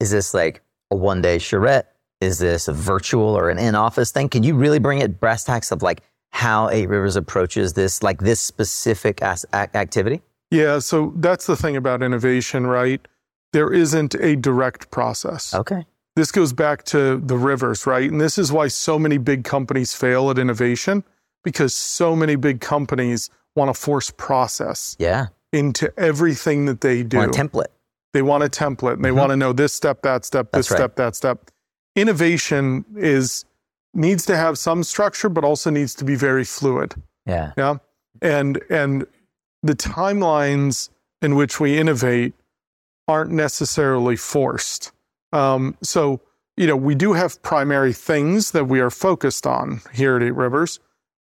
[0.00, 1.94] Is this like a one day charrette?
[2.20, 4.28] Is this a virtual or an in office thing?
[4.28, 8.20] Can you really bring it brass tacks of like how Eight Rivers approaches this, like
[8.20, 10.22] this specific as- activity?
[10.50, 10.78] Yeah.
[10.78, 13.06] So that's the thing about innovation, right?
[13.52, 15.54] There isn't a direct process.
[15.54, 15.86] Okay.
[16.16, 18.10] This goes back to the rivers, right?
[18.10, 21.04] And this is why so many big companies fail at innovation
[21.44, 25.26] because so many big companies want to force process yeah.
[25.52, 27.18] into everything that they do.
[27.18, 27.66] Want a template.
[28.12, 29.18] They want a template and they mm-hmm.
[29.18, 30.78] want to know this step, that step, this right.
[30.78, 31.50] step, that step.
[31.94, 33.44] Innovation is
[33.94, 36.94] needs to have some structure, but also needs to be very fluid.
[37.26, 37.52] Yeah.
[37.56, 37.78] Yeah.
[38.22, 39.06] And and
[39.62, 40.88] the timelines
[41.20, 42.34] in which we innovate
[43.08, 44.92] aren't necessarily forced.
[45.32, 46.20] Um, so,
[46.56, 50.34] you know, we do have primary things that we are focused on here at Eight
[50.34, 50.78] Rivers,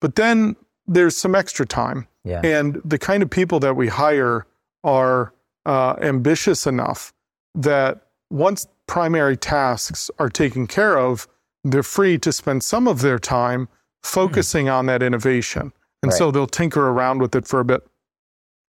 [0.02, 0.56] but then
[0.88, 2.08] there's some extra time.
[2.24, 2.42] Yeah.
[2.44, 4.46] And the kind of people that we hire
[4.84, 5.34] are
[5.66, 7.14] uh, ambitious enough
[7.56, 11.28] that once primary tasks are taken care of,
[11.64, 13.68] they're free to spend some of their time
[14.04, 14.74] focusing mm.
[14.74, 15.74] on that innovation.
[16.02, 16.18] And right.
[16.18, 17.86] so they'll tinker around with it for a bit.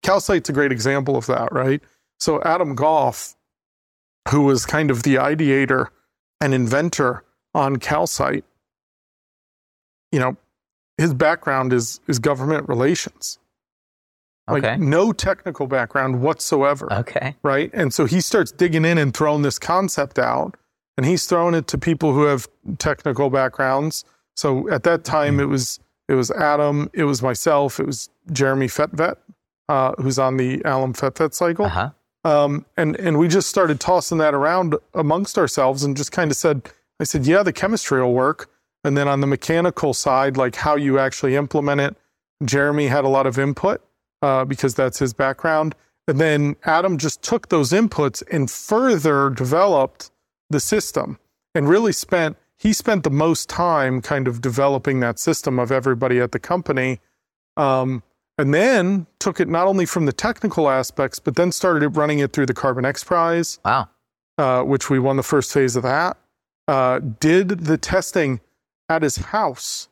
[0.02, 1.82] Calcite's a great example of that, right?
[2.20, 3.34] So Adam Goff,
[4.28, 5.88] who was kind of the ideator
[6.40, 7.24] and inventor
[7.54, 8.44] on Calcite,
[10.12, 10.36] you know,
[10.98, 13.38] his background is is government relations.
[14.48, 14.72] Okay.
[14.72, 16.92] Like no technical background whatsoever.
[16.92, 17.34] Okay.
[17.42, 17.70] Right.
[17.74, 20.56] And so he starts digging in and throwing this concept out,
[20.96, 22.46] and he's throwing it to people who have
[22.78, 24.04] technical backgrounds.
[24.36, 25.40] So at that time, mm-hmm.
[25.40, 29.16] it was it was Adam, it was myself, it was Jeremy Fetvedt,
[29.68, 31.66] uh, who's on the Allam-Fetvedt cycle.
[31.66, 31.90] Uh-huh.
[32.24, 36.36] Um, and and we just started tossing that around amongst ourselves and just kind of
[36.36, 36.70] said,
[37.00, 38.48] I said, yeah, the chemistry will work.
[38.86, 41.96] And then on the mechanical side, like how you actually implement it,
[42.44, 43.82] Jeremy had a lot of input
[44.22, 45.74] uh, because that's his background.
[46.06, 50.12] And then Adam just took those inputs and further developed
[50.50, 51.18] the system
[51.52, 56.20] and really spent he spent the most time kind of developing that system of everybody
[56.20, 57.00] at the company.
[57.56, 58.04] Um,
[58.38, 62.32] and then took it not only from the technical aspects, but then started running it
[62.32, 63.58] through the Carbon X Prize.
[63.64, 63.88] Wow.
[64.38, 66.16] Uh, which we won the first phase of that.
[66.68, 68.40] Uh, did the testing
[68.88, 69.88] at his house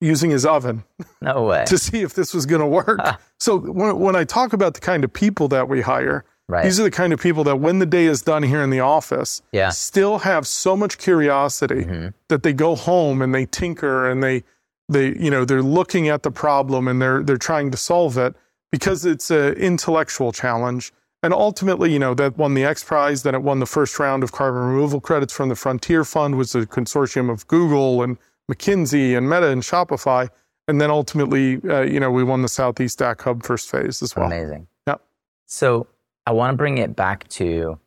[0.00, 0.84] using his oven.
[1.20, 1.64] No way.
[1.68, 3.00] to see if this was going to work.
[3.38, 6.64] so when, when I talk about the kind of people that we hire, right.
[6.64, 8.80] these are the kind of people that when the day is done here in the
[8.80, 9.70] office, yeah.
[9.70, 12.08] still have so much curiosity mm-hmm.
[12.28, 14.42] that they go home and they tinker and they
[14.88, 18.36] they you know they're looking at the problem and they're they're trying to solve it
[18.70, 20.92] because it's an intellectual challenge
[21.22, 24.22] and ultimately you know that won the x prize then it won the first round
[24.22, 28.18] of carbon removal credits from the frontier fund was a consortium of google and
[28.50, 30.28] McKinsey and Meta and Shopify.
[30.68, 34.16] And then ultimately, uh, you know, we won the Southeast DAC Hub first phase as
[34.16, 34.26] well.
[34.26, 34.66] Amazing.
[34.86, 35.00] Yep.
[35.46, 35.86] So
[36.26, 37.78] I want to bring it back to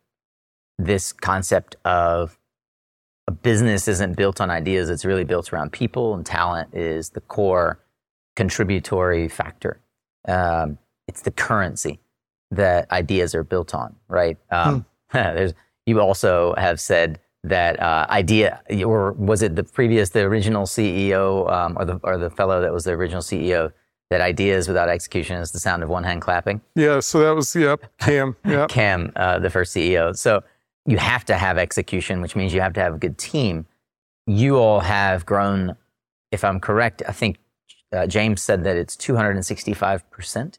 [0.77, 2.37] this concept of
[3.27, 7.21] a business isn't built on ideas, it's really built around people, and talent is the
[7.21, 7.79] core
[8.35, 9.81] contributory factor.
[10.27, 10.77] Um,
[11.07, 11.99] it's the currency
[12.51, 14.37] that ideas are built on, right?
[14.51, 15.17] Um, Hmm.
[15.35, 15.53] there's,
[15.85, 21.51] you also have said that uh, idea, or was it the previous, the original CEO,
[21.51, 23.71] um, or the or the fellow that was the original CEO,
[24.09, 26.61] that ideas without execution is the sound of one hand clapping.
[26.75, 26.99] Yeah.
[26.99, 28.35] So that was, yep, Cam.
[28.45, 28.69] Yep.
[28.69, 30.15] Cam, uh, the first CEO.
[30.15, 30.43] So
[30.85, 33.65] you have to have execution, which means you have to have a good team.
[34.27, 35.75] You all have grown,
[36.31, 37.37] if I'm correct, I think
[37.91, 40.57] uh, James said that it's 265%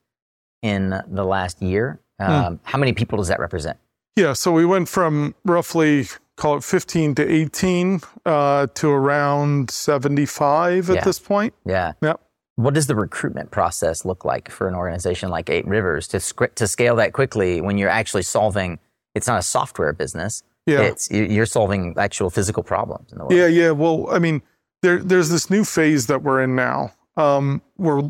[0.62, 2.00] in the last year.
[2.18, 3.78] Um, How many people does that represent?
[4.16, 6.06] Yeah, so we went from roughly
[6.36, 11.54] call it 15 to 18 uh, to around 75 at this point.
[11.64, 11.92] Yeah.
[12.02, 12.20] Yep.
[12.56, 16.54] What does the recruitment process look like for an organization like Eight Rivers to sc-
[16.56, 18.78] to scale that quickly when you're actually solving?
[19.14, 20.42] It's not a software business.
[20.66, 20.80] Yeah.
[20.82, 23.32] It's you- you're solving actual physical problems in the world.
[23.34, 23.70] Yeah, yeah.
[23.70, 24.42] Well, I mean,
[24.82, 26.92] there, there's this new phase that we're in now.
[27.20, 28.02] Um, we're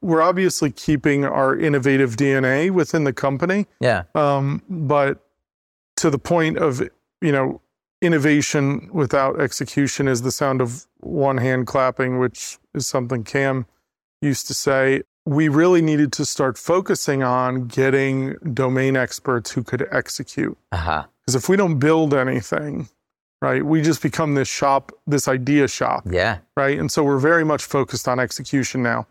[0.00, 4.02] we're obviously keeping our innovative DNA within the company, Yeah.
[4.14, 5.24] um, but
[5.96, 6.80] to the point of
[7.20, 7.60] you know
[8.02, 13.66] innovation without execution is the sound of one hand clapping, which is something Cam
[14.22, 15.02] used to say.
[15.26, 20.56] We really needed to start focusing on getting domain experts who could execute.
[20.72, 21.04] Uh huh.
[21.26, 22.88] Because if we don't build anything,
[23.42, 26.38] right, we just become this shop, this idea shop, Yeah.
[26.56, 26.78] right?
[26.78, 29.06] And so we're very much focused on execution now.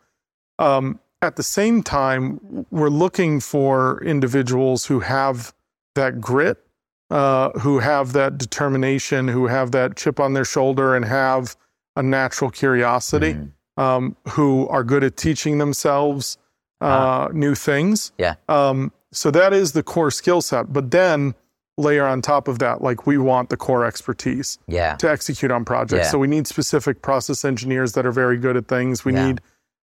[0.60, 5.54] Um, at the same time, we're looking for individuals who have
[5.96, 6.64] that grit,
[7.10, 11.56] uh, who have that determination, who have that chip on their shoulder, and have
[11.96, 13.82] a natural curiosity, Mhm.
[13.82, 16.38] um, who are good at teaching themselves
[16.80, 18.12] uh, new things.
[18.20, 18.36] Yeah.
[18.48, 20.72] Um, so that is the core skill set.
[20.72, 21.34] But then
[21.78, 24.96] layer on top of that, like we want the core expertise Yeah.
[24.96, 26.06] to execute on projects.
[26.06, 26.12] Yeah.
[26.12, 29.06] So we need specific process engineers that are very good at things.
[29.06, 29.28] We Yeah.
[29.28, 29.42] need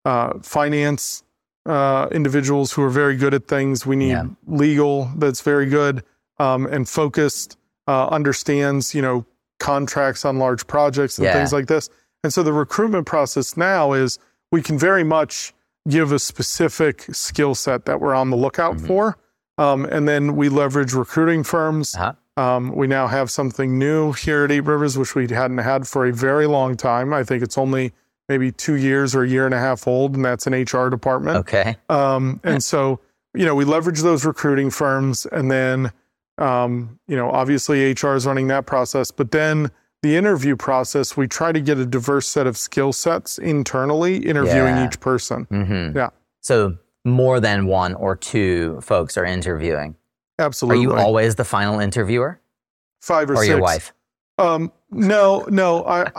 [0.04, 1.22] uh, finance
[1.66, 3.84] uh, individuals who are very good at things.
[3.84, 4.16] We need
[4.46, 6.02] legal that's very good
[6.38, 9.26] um, and focused, uh, understands you know
[9.58, 11.90] contracts on large projects and things like this.
[12.24, 14.18] And so the recruitment process now is
[14.50, 15.52] we can very much
[15.86, 18.86] give a specific skill set that we're on the lookout Mhm.
[18.86, 19.18] for.
[19.60, 21.94] Um, and then we leverage recruiting firms.
[21.94, 22.14] Uh-huh.
[22.42, 26.06] Um, we now have something new here at Eight Rivers, which we hadn't had for
[26.06, 27.12] a very long time.
[27.12, 27.92] I think it's only
[28.28, 31.36] maybe two years or a year and a half old, and that's an HR department.
[31.38, 31.76] Okay.
[31.90, 33.00] Um, and so,
[33.34, 35.92] you know, we leverage those recruiting firms, and then,
[36.38, 39.70] um, you know, obviously HR is running that process, but then
[40.02, 44.76] the interview process, we try to get a diverse set of skill sets internally, interviewing
[44.76, 44.86] Yeah.
[44.86, 45.44] each person.
[45.50, 46.08] hmm Yeah.
[46.40, 49.96] So more than one or two folks are interviewing.
[50.38, 50.86] Absolutely.
[50.86, 52.40] Are you always the final interviewer,
[53.00, 53.48] five or, or six?
[53.48, 53.92] your wife?
[54.38, 56.10] Um, no, no, I,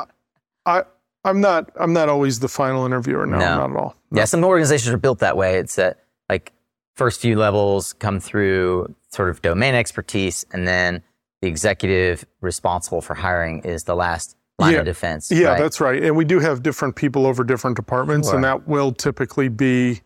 [0.65, 0.83] I,
[1.23, 1.71] I'm not.
[1.79, 3.25] I'm not always the final interviewer.
[3.25, 3.57] No, No.
[3.57, 3.95] not at all.
[4.11, 5.57] Yeah, some organizations are built that way.
[5.57, 6.51] It's that like
[6.95, 11.01] first few levels come through sort of domain expertise, and then
[11.41, 14.79] the executive responsible for hiring is the last line Yeah.
[14.79, 15.31] of defense.
[15.31, 15.59] Yeah, right?
[15.59, 16.03] that's right.
[16.03, 18.35] And we do have different people over different departments, Sure.
[18.35, 20.01] and that will typically be,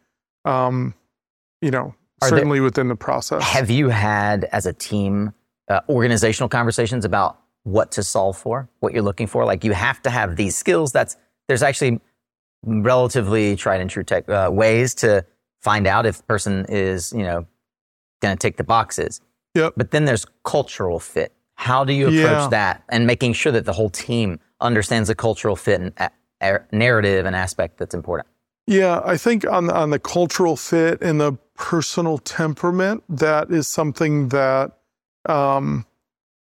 [0.46, 0.94] um,
[1.62, 3.44] you know, Are there- certainly within the process.
[3.44, 5.34] Have you had as a team
[5.70, 9.44] uh, organizational conversations about what to solve for, what you're looking for?
[9.46, 10.92] Like you have to have these skills.
[10.92, 11.18] That's
[11.48, 12.00] there's actually
[12.64, 15.26] relatively tried and true tech uh, ways to
[15.62, 17.46] find out if a person is you know
[18.22, 19.22] going to tick the boxes.
[19.56, 19.74] Yep.
[19.78, 21.34] But then there's cultural fit.
[21.56, 22.48] How do you approach Yeah.
[22.50, 26.62] that and making sure that the whole team understands the cultural fit and a- a-
[26.72, 28.28] narrative and aspect that's important?
[28.68, 33.68] Yeah, I think on the, on the cultural fit and the personal temperament, that is
[33.68, 34.72] something that,
[35.28, 35.86] um,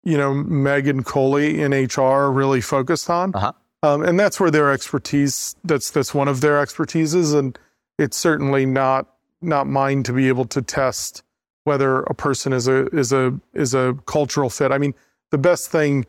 [0.03, 3.53] you know, Megan Coley in HR really focused on, Uh-huh.
[3.83, 5.57] um, and that's where their expertise.
[5.65, 7.59] That's that's one of their expertises, and
[7.99, 9.09] it's certainly not
[9.43, 11.23] not mine to be able to test
[11.65, 14.71] whether a person is a is a is a cultural fit.
[14.73, 14.95] I mean,
[15.33, 16.07] the best thing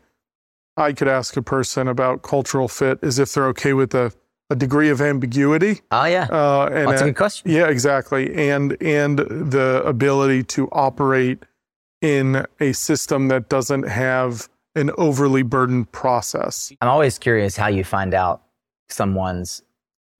[0.76, 4.12] I could ask a person about cultural fit is if they're okay with a,
[4.50, 5.80] a degree of ambiguity.
[5.90, 7.50] Oh yeah, Uh, and that's a good question.
[7.50, 11.42] yeah, exactly, and and the ability to operate
[12.00, 16.72] in a system that doesn't have an overly burdened process.
[16.80, 18.42] I'm always curious how you find out
[18.88, 19.62] someone's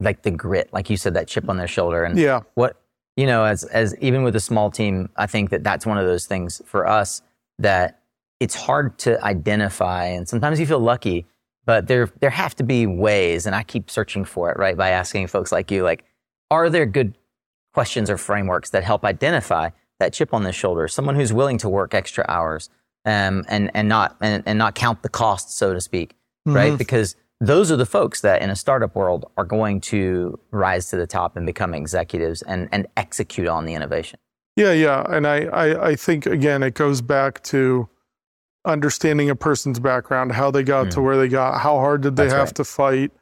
[0.01, 2.77] like the grit, like you said, that chip on their shoulder, and Yeah, what
[3.17, 6.07] you know, as as even with a small team, I think that that's one of
[6.07, 7.23] those things for us
[7.59, 8.01] that
[8.41, 11.27] it's hard to identify, and sometimes you feel lucky
[11.69, 14.75] but there there have to be ways, and I keep searching for it, right?
[14.75, 16.03] By asking folks like you, like,
[16.51, 17.15] are there good
[17.75, 19.69] questions or frameworks that help identify
[20.01, 22.71] that chip on the shoulder, someone who's willing to work extra hours,
[23.05, 26.15] um, and and not and, and not count the cost, so to speak,
[26.49, 26.57] mm-hmm.
[26.57, 26.79] right?
[26.79, 30.97] Because those are the folks that in a startup world are going to rise to
[30.97, 34.19] the top and become executives and and execute on the innovation.
[34.57, 37.91] Yeah, yeah, and I I, I think again it goes back to
[38.69, 40.91] understanding a person's background, how they got mm.
[40.91, 42.55] to where they got, how hard did they That's have right.
[42.57, 43.13] to fight,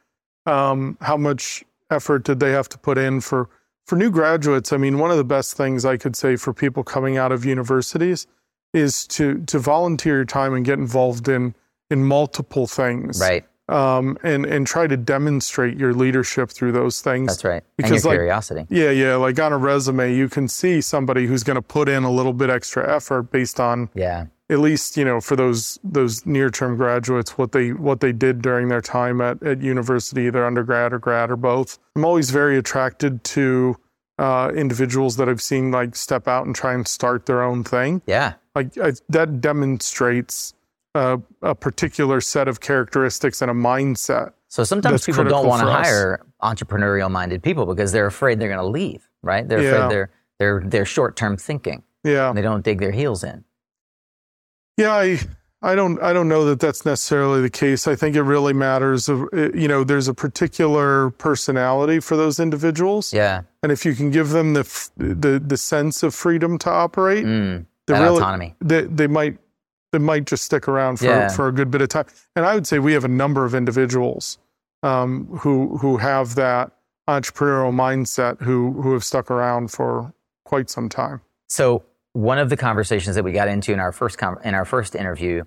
[0.45, 3.49] um, how much effort did they have to put in for
[3.85, 4.73] for new graduates.
[4.73, 7.45] I mean, one of the best things I could say for people coming out of
[7.45, 8.27] universities
[8.73, 11.55] is to to volunteer your time and get involved in
[11.89, 13.45] in multiple things, right?
[13.69, 17.27] Um, and and try to demonstrate your leadership through those things.
[17.27, 17.63] That's right.
[17.77, 18.65] Because like, curiosity.
[18.69, 19.15] Yeah, yeah.
[19.15, 22.33] Like on a resume, you can see somebody who's going to put in a little
[22.33, 26.77] bit extra effort based on yeah at least you know for those those near term
[26.77, 30.99] graduates what they what they did during their time at, at university either undergrad or
[30.99, 31.79] grad or both.
[31.95, 33.77] I'm always very attracted to
[34.19, 38.01] uh, individuals that i've seen like step out and try and start their own thing.
[38.07, 38.33] Yeah.
[38.55, 40.55] Like I, that demonstrates
[40.95, 45.71] a, a particular set of characteristics and a mindset so sometimes people don't want to
[45.71, 49.47] hire entrepreneurial minded people because they're afraid they're going to leave right?
[49.47, 49.69] They're yeah.
[49.69, 51.83] afraid they're they're they're short term thinking.
[52.03, 52.31] Yeah.
[52.33, 53.43] They don't dig their heels in
[54.77, 55.19] yeah, I
[55.61, 57.87] I don't I don't know that that's necessarily the case.
[57.87, 59.09] I think it really matters.
[59.09, 63.11] Of you know, there's a particular personality for those individuals.
[63.11, 67.25] Yeah, and if you can give them the the the sense of freedom to operate,
[67.25, 69.37] mm, that really, autonomy, they they might
[69.91, 71.29] they might just stick around for yeah.
[71.29, 72.05] for a good bit of time.
[72.35, 74.37] And I would say we have a number of individuals
[74.83, 76.71] um, who who have that
[77.07, 80.13] entrepreneurial mindset who who have stuck around for
[80.45, 81.21] quite some time.
[81.49, 81.83] So
[82.17, 84.95] one of the conversations that we got into in our first com- in our first
[84.95, 85.43] interview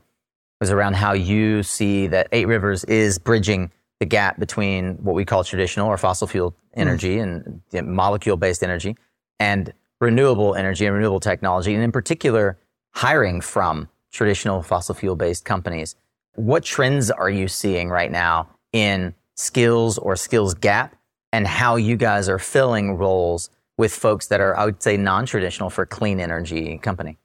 [0.61, 5.25] was around how you see that Eight Rivers is bridging the gap between what we
[5.25, 7.61] call traditional or fossil fuel energy mm.
[7.73, 8.97] and molecule based energy
[9.41, 12.57] and renewable energy and renewable technology, and in particular,
[12.93, 15.97] hiring from traditional fossil fuel based companies.
[16.37, 20.95] What trends are you seeing right now in skills or skills gap
[21.33, 23.51] and how you guys are filling roles
[23.81, 27.17] with folks that are, I would say, non traditional for clean energy company?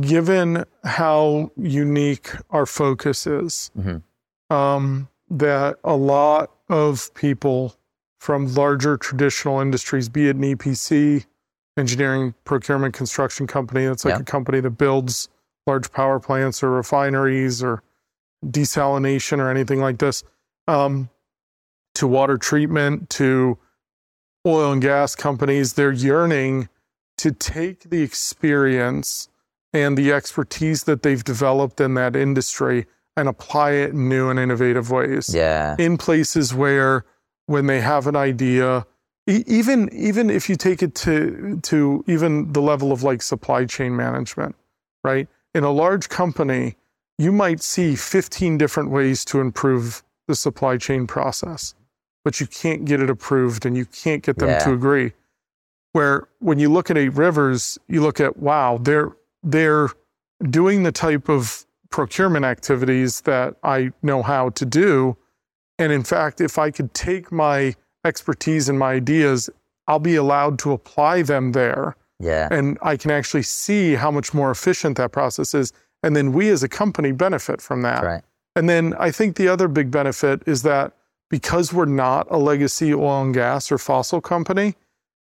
[0.00, 4.52] Given how unique our focus is, mm-hmm.
[4.52, 7.76] um, that a lot of people
[8.18, 11.26] from larger traditional industries, be it an EPC,
[11.76, 14.20] engineering, procurement, construction company, that's like yeah.
[14.20, 15.28] a company that builds
[15.66, 17.82] large power plants or refineries or
[18.46, 20.24] desalination or anything like this,
[20.66, 21.10] um,
[21.94, 23.58] to water treatment, to
[24.46, 26.68] oil and gas companies, they're yearning
[27.18, 29.28] to take the experience
[29.72, 32.86] and the expertise that they've developed in that industry
[33.16, 35.32] and apply it in new and innovative ways.
[35.34, 35.76] Yeah.
[35.78, 37.04] In places where
[37.46, 38.86] when they have an idea,
[39.26, 43.94] even even if you take it to to even the level of like supply chain
[43.94, 44.56] management,
[45.04, 45.28] right?
[45.54, 46.76] In a large company,
[47.18, 51.74] you might see 15 different ways to improve the supply chain process
[52.24, 54.58] but you can't get it approved and you can't get them yeah.
[54.60, 55.12] to agree.
[55.92, 59.10] Where when you look at eight rivers, you look at wow, they're
[59.42, 59.88] they're
[60.48, 65.16] doing the type of procurement activities that I know how to do.
[65.78, 69.50] And in fact, if I could take my expertise and my ideas,
[69.88, 71.96] I'll be allowed to apply them there.
[72.20, 72.48] Yeah.
[72.50, 75.72] And I can actually see how much more efficient that process is.
[76.02, 78.04] And then we as a company benefit from that.
[78.04, 78.22] Right.
[78.54, 80.92] And then I think the other big benefit is that
[81.30, 84.74] because we're not a legacy oil and gas or fossil company,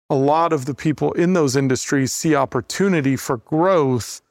[0.10, 4.22] a lot of the people in those industries see opportunity for growth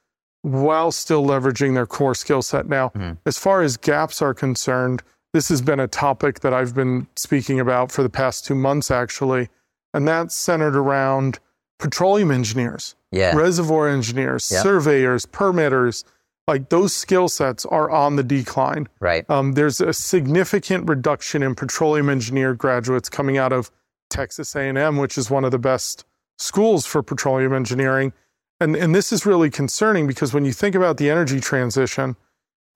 [0.43, 2.68] while still leveraging their core skill set.
[2.68, 3.14] Now, mm-hmm.
[3.27, 5.03] as far as gaps are concerned,
[5.33, 8.91] this has been a topic that I've been speaking about for the past two months,
[8.91, 9.49] actually,
[9.93, 11.41] and that's centered around
[11.81, 13.35] petroleum engineers, yeah.
[13.35, 14.62] reservoir engineers, yep.
[14.62, 16.05] surveyors, permitters,
[16.47, 18.89] like those skill sets are on the decline.
[19.01, 19.29] Right.
[19.31, 23.71] Um, there's a significant reduction in petroleum engineer graduates coming out of
[24.11, 26.05] Texas A&M, which is one of the best
[26.39, 28.13] schools for petroleum engineering.
[28.61, 32.17] And, and this is really concerning because when you think about the energy transition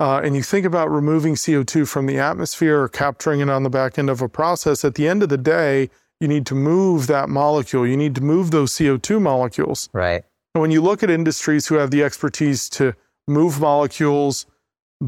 [0.01, 3.71] uh, and you think about removing CO2 from the atmosphere or capturing it on the
[3.71, 5.91] back end of a process, at the end of the day,
[6.21, 7.87] you need to move that molecule.
[7.87, 9.89] You need to move those CO2 molecules.
[9.93, 10.25] Right.
[10.55, 12.95] And when you look at industries who have the expertise to
[13.29, 14.47] move molecules,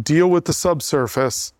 [0.02, 1.52] deal with the subsurface.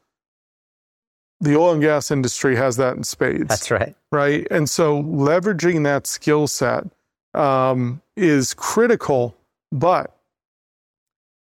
[1.41, 3.49] The oil and gas industry has that in spades.
[3.49, 3.97] That's right.
[4.13, 4.47] Right.
[4.51, 6.85] And so leveraging that skill set
[7.33, 9.35] um, is critical.
[9.73, 10.15] But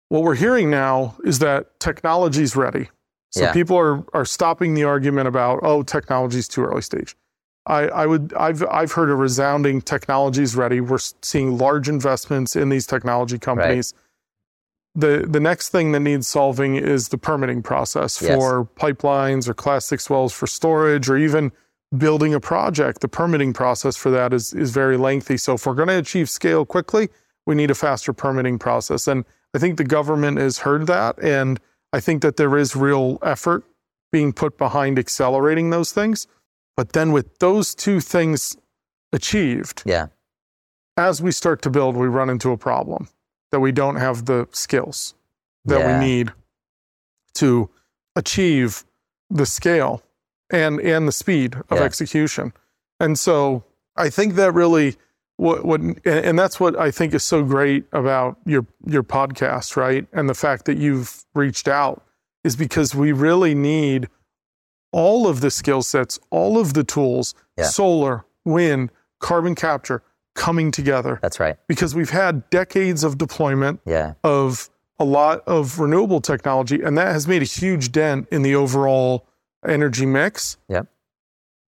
[0.09, 2.89] what we're hearing now is that technology is ready.
[3.31, 3.53] So Yeah.
[3.53, 7.15] people are are stopping the argument about oh technology's too early stage.
[7.65, 10.79] I, I would I've I've heard a resounding technology's ready.
[10.81, 13.93] We're seeing large investments in these technology companies.
[14.97, 18.35] The the next thing that needs solving is the permitting process Yes.
[18.35, 21.51] for pipelines or class six wells for storage or even
[21.95, 23.01] building a project.
[23.01, 25.37] The permitting process for that is is very lengthy.
[25.37, 27.09] So if we're going to achieve scale quickly,
[27.45, 29.07] we need a faster permitting process.
[29.07, 29.23] And
[29.53, 31.59] I think the government has heard that and
[31.93, 33.63] I think that there is real effort
[34.11, 36.25] being put behind accelerating those things.
[36.75, 38.57] But then with those two things
[39.13, 40.07] achieved, Yeah.
[40.97, 43.07] as we start to build, we run into a problem
[43.51, 45.13] that we don't have the skills
[45.65, 45.99] that Yeah.
[45.99, 46.33] we need
[47.35, 47.69] to
[48.15, 48.83] achieve
[49.29, 50.01] the scale
[50.49, 51.83] and and the speed of Yeah.
[51.83, 52.53] execution.
[52.99, 53.63] And so
[53.95, 54.97] I think that really
[55.37, 60.07] what what and, that's what I think is so great about your your podcast, right?
[60.13, 62.03] And the fact that you've reached out
[62.43, 64.07] is because we really need
[64.91, 67.65] all of the skill sets, all of the tools, Yeah.
[67.65, 68.89] solar, wind,
[69.19, 70.01] carbon capture
[70.37, 71.57] coming together That's right.
[71.67, 74.13] because we've had decades of deployment Yeah.
[74.23, 74.69] of
[74.99, 79.27] a lot of renewable technology, and that has made a huge dent in the overall
[79.67, 80.55] energy mix.
[80.69, 80.87] Yep.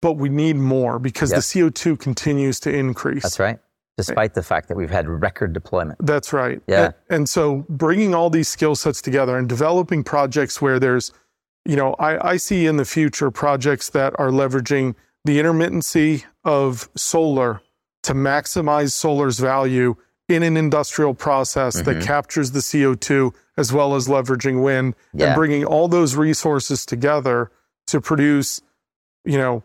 [0.01, 1.37] But we need more because Yep.
[1.37, 3.23] the CO2 continues to increase.
[3.23, 3.59] That's right.
[3.97, 6.05] Despite the fact that we've had record deployment.
[6.05, 6.61] That's right.
[6.67, 6.85] Yeah.
[6.85, 11.11] And, and so bringing all these skill sets together and developing projects where there's,
[11.65, 14.95] you know, I, I see in the future projects that are leveraging
[15.25, 17.59] the intermittency of solar
[18.09, 19.95] to maximize solar's value
[20.27, 22.01] in an industrial process that Mhm.
[22.03, 25.27] captures the CO2 as well as leveraging wind Yeah.
[25.27, 27.51] and bringing all those resources together
[27.85, 28.61] to produce,
[29.25, 29.61] you know,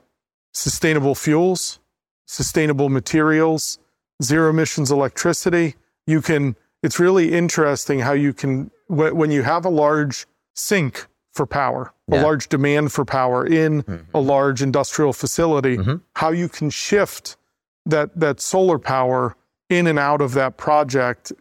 [0.53, 1.79] sustainable fuels,
[2.27, 3.79] sustainable materials,
[4.23, 5.77] zero emissions electricity.
[6.07, 11.47] You can, it's really interesting how you can, when you have a large sink for
[11.47, 12.21] power, Yeah.
[12.21, 14.05] a large demand for power in Mhm.
[14.13, 16.03] a large industrial facility, Mhm.
[16.17, 17.39] how you can shift
[17.87, 19.37] that, that solar power
[19.71, 21.33] in and out of that project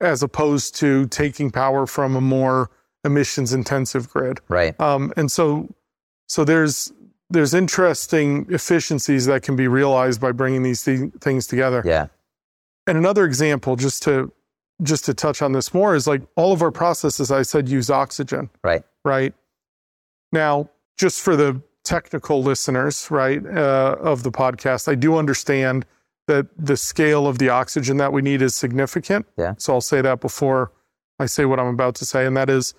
[0.00, 2.70] as opposed to taking power from a more
[3.04, 4.40] emissions intensive grid.
[4.48, 4.78] Right.
[4.80, 5.72] Um, and so,
[6.28, 6.92] so there's
[7.30, 11.82] there's interesting efficiencies that can be realized by bringing these thi- things together.
[11.84, 12.06] Yeah.
[12.86, 14.32] And another example, just to
[14.82, 17.30] just to touch on this more, is like all of our processes.
[17.30, 18.82] I said use oxygen, Right.
[19.04, 19.34] right?
[20.32, 25.86] Now, just for the technical listeners, right, uh, of the podcast, I do understand
[26.26, 29.26] that the scale of the oxygen that we need is significant.
[29.38, 29.54] Yeah.
[29.58, 30.70] So I'll say that before
[31.18, 32.74] I say what I'm about to say, and that is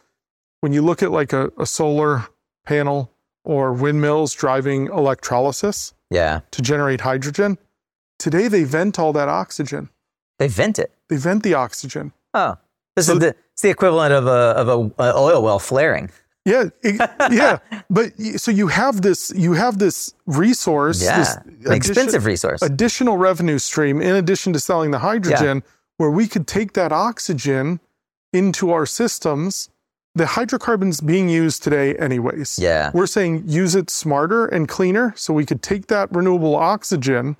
[0.61, 2.25] when you look at like a, a solar
[2.65, 3.11] panel
[3.43, 6.41] or windmills driving electrolysis Yeah.
[6.51, 7.57] to generate hydrogen,
[8.19, 9.89] today they vent all that oxygen.
[10.37, 10.93] They vent it.
[11.07, 12.13] They vent the oxygen.
[12.35, 12.57] Oh.
[12.95, 14.29] This So- is the it's the equivalent of a
[14.61, 16.11] of a, a oil well flaring.
[16.45, 16.99] Yeah, it-
[17.31, 17.59] yeah,
[17.89, 21.17] but so you have this, you have this resource, Yeah.
[21.19, 22.61] this addition- expensive resource.
[22.61, 25.63] additional revenue stream in addition to selling the hydrogen,
[25.97, 27.79] where we could take that oxygen
[28.33, 29.69] into our systems.
[30.15, 32.57] The hydrocarbons being used today, anyways.
[32.57, 32.89] Yeah.
[32.93, 37.35] We're saying use it smarter and cleaner, so we could take that renewable oxygen,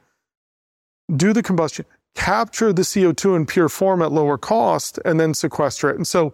[1.15, 1.85] do the combustion,
[2.15, 5.95] capture the CO2 in pure form at lower cost, and then sequester it.
[5.95, 6.33] And so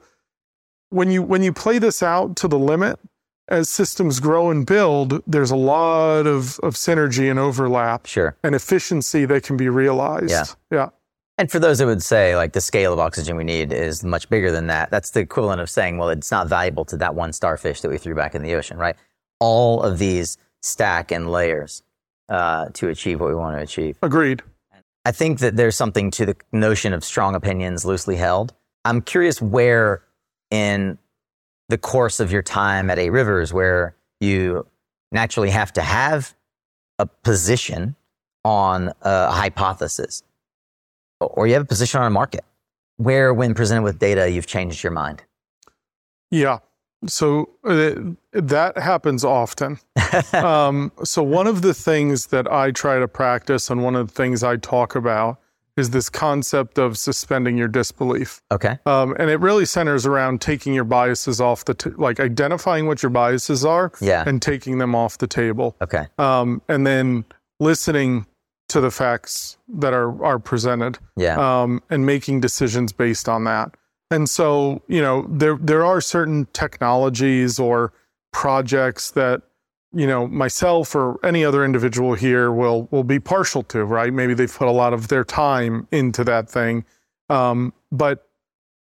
[0.96, 3.00] when you when you play this out to the limit,
[3.48, 8.36] as systems grow and build, there's a lot of, of synergy and overlap Sure.
[8.44, 10.32] and efficiency that can be realized.
[10.32, 10.46] Yeah.
[10.72, 10.90] Yeah.
[11.38, 14.30] And for those that would say like the scale of oxygen we need is much
[14.30, 17.34] bigger than that, that's the equivalent of saying, well, it's not valuable to that one
[17.34, 18.96] starfish that we threw back in the ocean, right?
[19.40, 21.84] All of these stack and layers
[22.30, 23.98] uh, to achieve what we want to achieve.
[24.02, 24.42] Agreed.
[25.04, 28.54] I think that there's something to the notion of strong opinions loosely held.
[28.86, 30.02] I'm curious where
[30.56, 30.98] in
[31.68, 34.66] the course of your time at Eight Rivers, where you
[35.12, 36.34] naturally have to have
[36.98, 37.96] a position
[38.46, 40.24] on a hypothesis,
[41.20, 42.46] or you have a position on a market,
[42.98, 45.24] where when presented with data, you've changed your mind.
[46.32, 46.60] Yeah.
[47.08, 47.96] So uh,
[48.32, 49.80] that happens often.
[50.34, 54.14] um, so one of the things that I try to practice, and one of the
[54.14, 55.40] things I talk about,
[55.78, 58.42] is this concept of suspending your disbelief.
[58.52, 58.80] Okay.
[58.86, 63.04] Um, and it really centers around taking your biases off the, t- like identifying what
[63.04, 64.24] your biases are Yeah.
[64.26, 65.76] and taking them off the table.
[65.82, 66.08] Okay.
[66.18, 67.26] Um, and then
[67.60, 68.26] listening
[68.70, 71.36] to the facts that are, are presented Yeah.
[71.64, 73.76] um, and making decisions based on that.
[74.12, 77.92] And so, you know, there there are certain technologies or
[78.32, 79.42] projects that
[79.96, 83.84] you know myself or any other individual here will will be partial to.
[83.84, 84.14] Right?
[84.14, 86.86] Maybe they've put a lot of their time into that thing,
[87.30, 88.28] um, but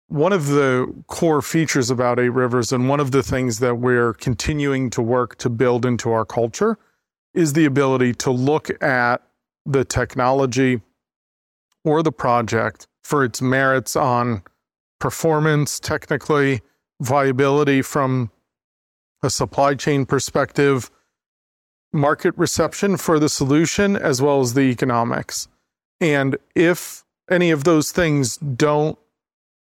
[0.07, 4.13] one of the core features about Eight Rivers and one of the things that we're
[4.13, 6.77] continuing to work to build into our culture
[7.33, 9.23] is the ability to look at
[9.65, 10.81] the technology
[11.83, 14.43] or the project for its merits on
[14.99, 16.61] performance, technically,
[17.01, 18.31] viability from
[19.21, 20.91] a supply chain perspective,
[21.93, 25.47] market reception for the solution, as well as the economics.
[26.01, 28.97] And if any of those things don't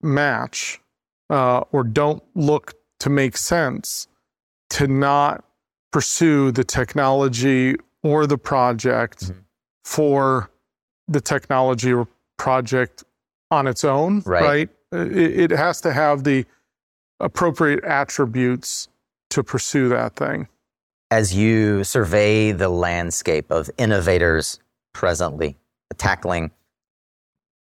[0.01, 0.81] match
[1.29, 4.07] uh, or don't look to make sense,
[4.71, 5.43] to not
[5.91, 9.39] pursue the technology or the project mm-hmm.
[9.83, 10.49] for
[11.07, 13.03] the technology or project
[13.51, 14.43] on its own, right?
[14.43, 14.69] right?
[14.91, 16.45] It, it has to have the
[17.19, 18.87] appropriate attributes
[19.29, 20.47] to pursue that thing.
[21.11, 24.59] As you survey the landscape of innovators
[24.93, 25.55] presently
[25.97, 26.51] tackling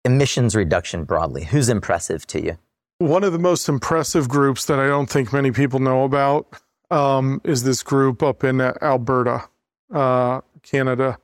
[0.04, 2.58] emissions reduction broadly, who's impressive to you?
[2.98, 6.46] One of the most impressive groups that I don't think many people know about
[6.90, 9.48] um, is this group up in Alberta,
[9.92, 11.18] uh, Canada,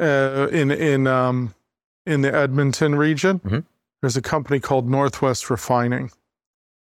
[0.00, 1.54] uh, in in um,
[2.06, 3.40] in the Edmonton region.
[3.40, 3.58] Mm-hmm.
[4.00, 6.10] There's a company called Northwest Refining,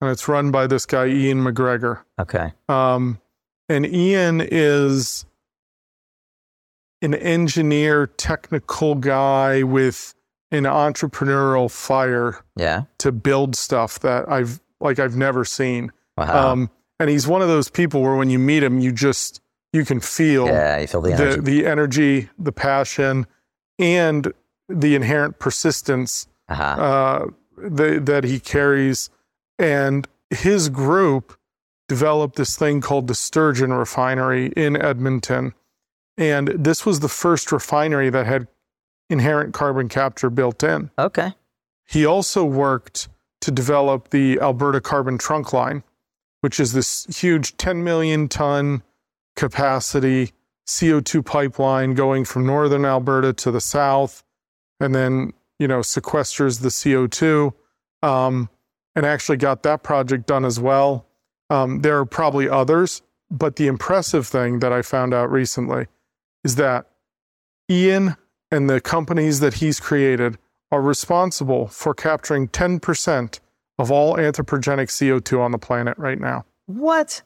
[0.00, 2.04] and it's run by this guy Ian MacGregor.
[2.18, 2.52] Okay.
[2.68, 3.20] Um,
[3.68, 5.24] and Ian is
[7.00, 10.14] an engineer, technical guy with
[10.50, 12.44] an entrepreneurial fire.
[12.56, 12.84] Yeah.
[12.98, 15.92] To build stuff that I've like I've never seen.
[16.16, 16.52] Wow.
[16.52, 16.70] Um,
[17.00, 19.40] and he's one of those people where when you meet him, you just
[19.72, 23.26] you can feel yeah, you feel the energy, the, the, energy, the passion,
[23.78, 24.32] and
[24.68, 26.62] the inherent persistence uh-huh.
[26.62, 27.26] uh,
[27.56, 29.10] the, that he carries
[29.58, 31.36] and his group
[31.92, 35.52] developed this thing called the Sturgeon Refinery in Edmonton.
[36.16, 38.48] And this was the first refinery that had
[39.10, 40.90] inherent carbon capture built in.
[40.98, 41.34] Okay.
[41.86, 43.10] He also worked
[43.42, 45.82] to develop the Alberta Carbon Trunk Line,
[46.40, 48.82] which is this huge 10 million ton
[49.36, 50.32] capacity
[50.66, 54.24] CO2 pipeline going from northern Alberta to the south,
[54.80, 57.52] and then, you know, sequesters the CO2
[58.02, 58.48] um,
[58.96, 61.06] and actually got that project done as well.
[61.52, 65.86] Um, there are probably others, but the impressive thing that I found out recently
[66.44, 66.86] is that
[67.70, 68.16] Ian
[68.50, 70.38] and the companies that he's created
[70.70, 73.38] are responsible for capturing 10%
[73.78, 76.46] of all anthropogenic CO2 on the planet right now.
[76.64, 77.20] What?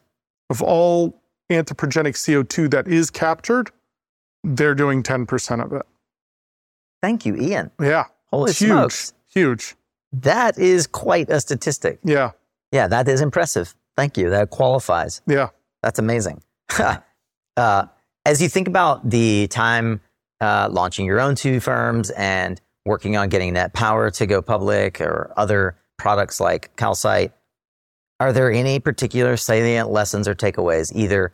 [0.49, 3.71] Of all anthropogenic CO2 that is captured,
[4.43, 5.85] they're doing 10% of it.
[7.01, 7.71] Thank you, Ian.
[7.79, 8.05] Yeah.
[8.25, 9.13] Holy huge, smokes.
[9.33, 9.75] Huge.
[10.11, 11.99] That is quite a statistic.
[12.03, 12.31] Yeah.
[12.73, 13.73] Yeah, that is impressive.
[13.97, 14.29] Thank you.
[14.29, 15.21] That qualifies.
[15.27, 15.49] Yeah.
[15.81, 16.43] That's amazing.
[17.57, 17.85] uh,
[18.25, 20.01] as you think about the time
[20.39, 25.01] uh, launching your own two firms and working on getting Net Power to go public
[25.01, 27.33] or other products like Calcite,
[28.19, 31.33] are there any particular salient lessons or takeaways, either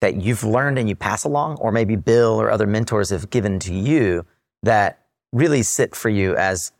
[0.00, 3.58] that you've learned and you pass along, or maybe Bill or other mentors have given
[3.60, 4.26] to you
[4.62, 6.72] that really sit for you as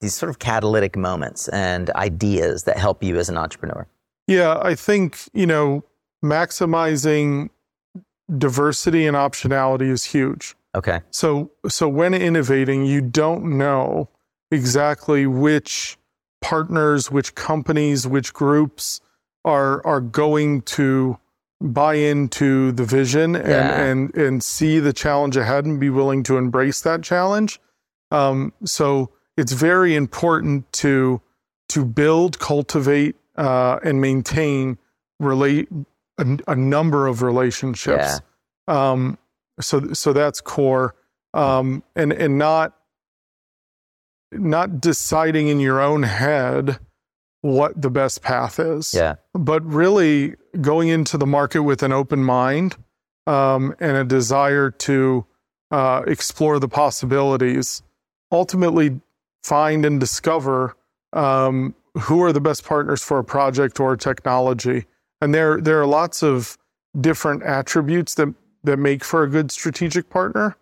[0.00, 3.86] these sort of catalytic moments and ideas that help you as an entrepreneur?
[4.26, 5.84] Yeah, I think, you know,
[6.24, 7.50] maximizing
[8.38, 10.56] diversity and optionality is huge.
[10.74, 11.00] Okay.
[11.10, 14.08] So so when innovating, you don't know
[14.50, 15.98] exactly which
[16.40, 19.00] partners, which companies, which groups
[19.44, 21.18] are are going to
[21.60, 23.82] buy into the vision and yeah.
[23.84, 27.60] and and see the challenge ahead and be willing to embrace that challenge.
[28.10, 31.20] Um, so it's very important to
[31.70, 34.78] to build, cultivate, uh, and maintain
[35.20, 35.68] relate
[36.18, 38.20] a, a, number of relationships.
[38.68, 38.90] Yeah.
[38.90, 39.18] Um,
[39.60, 40.94] so so that's core,
[41.32, 42.76] um, and and not
[44.32, 46.78] not deciding in your own head
[47.40, 48.94] what the best path is.
[48.94, 49.16] Yeah.
[49.34, 52.76] But really going into the market with an open mind
[53.26, 55.26] um, and a desire to
[55.70, 57.82] uh, explore the possibilities.
[58.32, 59.00] Ultimately,
[59.42, 60.74] find and discover
[61.12, 64.86] um, who are the best partners for a project or a technology.
[65.20, 66.58] And there, there are lots of
[67.00, 68.34] different attributes that,
[68.64, 70.56] that make for a good strategic partner.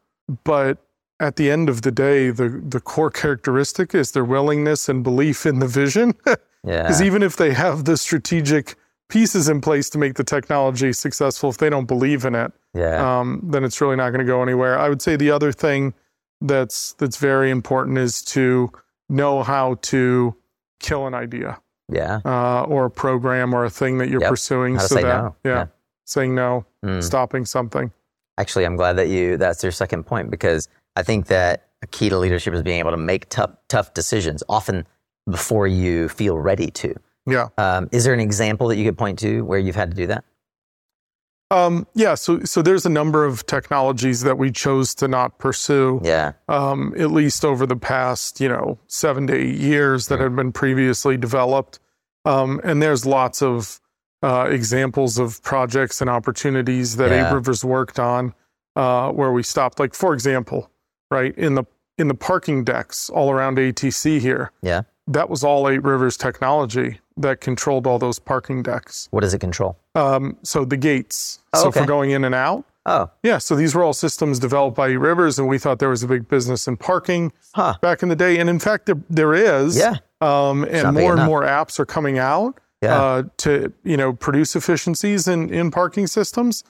[0.45, 0.79] But
[1.21, 5.47] at the end of the day, the, the core characteristic is their willingness and belief
[5.47, 6.15] in the vision.
[6.25, 7.03] Because yeah.
[7.03, 8.77] even if they have the strategic
[9.09, 13.21] pieces in place to make the technology successful, if they don't believe in it, yeah.
[13.21, 14.79] um, then it's really not going to go anywhere.
[14.79, 15.95] I would say the other thing
[16.41, 18.73] that's that's very important is to
[19.09, 20.35] know how to
[20.83, 21.61] kill an idea.
[21.89, 22.21] Yeah.
[22.25, 24.31] Uh, or a program or a thing that you're yep.
[24.31, 24.79] pursuing.
[24.79, 25.37] so that no.
[25.45, 25.67] yeah, yeah,
[26.05, 27.03] saying no, mm.
[27.03, 27.93] stopping something.
[28.39, 32.09] Actually, I'm glad that you that's your second point because I think that a key
[32.09, 34.43] to leadership is being able to make tough tough decisions.
[34.49, 34.87] Often
[35.31, 36.95] before you feel ready to.
[37.27, 37.49] Yeah.
[37.59, 40.07] Um, is there an example that you could point to where you've had to do
[40.09, 40.25] that?
[41.53, 42.15] Um, yeah.
[42.15, 46.01] So, so there's a number of technologies that we chose to not pursue.
[46.03, 46.33] Yeah.
[46.49, 50.53] Um, at least over the past, you know, seven to eight years that had been
[50.53, 51.79] previously developed.
[52.25, 53.81] Um, and there's lots of
[54.23, 57.33] uh, examples of projects and opportunities that Yeah.
[57.35, 58.35] Rivers worked on
[58.77, 59.79] uh, where we stopped.
[59.79, 60.71] Like, for example,
[61.11, 61.65] right in the
[61.99, 64.83] in the parking decks all around ATC here, Yeah.
[65.07, 69.09] That was all Eight Rivers technology that controlled all those parking decks.
[69.11, 69.77] What does it control?
[69.95, 71.81] Um, so the gates, Oh, so okay.
[71.81, 72.65] for going in and out.
[72.87, 75.89] Oh, Yeah, so these were all systems developed by Eight Rivers, and we thought there
[75.91, 77.75] was a big business in parking huh.
[77.81, 78.39] back in the day.
[78.39, 79.77] And in fact, there, there is.
[79.77, 79.97] Yeah.
[80.21, 83.01] Um, and more and more apps are coming out Yeah.
[83.01, 86.65] uh, to you know produce efficiencies in in parking systems.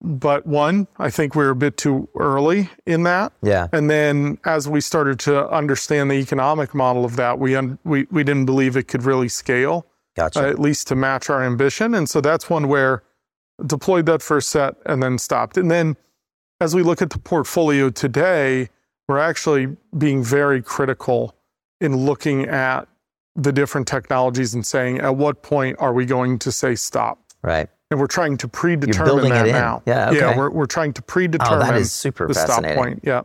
[0.00, 3.32] But one, I think we're a bit too early in that.
[3.42, 3.68] Yeah.
[3.72, 8.06] And then as we started to understand the economic model of that, we un- we
[8.10, 10.40] we didn't believe it could really scale, Gotcha.
[10.46, 11.94] uh, at least to match our ambition.
[11.94, 13.02] And so that's one where
[13.64, 15.56] deployed that first set and then stopped.
[15.56, 15.96] And then
[16.60, 18.68] as we look at the portfolio today,
[19.08, 21.34] we're actually being very critical
[21.80, 22.88] in looking at
[23.36, 27.20] the different technologies and saying at what point are we going to say stop?
[27.42, 27.68] right.
[27.94, 29.80] And we're trying to predetermine that now.
[29.86, 32.98] Yeah, yeah, we're, we're trying to predetermine Oh, is super the stop point.
[33.04, 33.22] Yeah.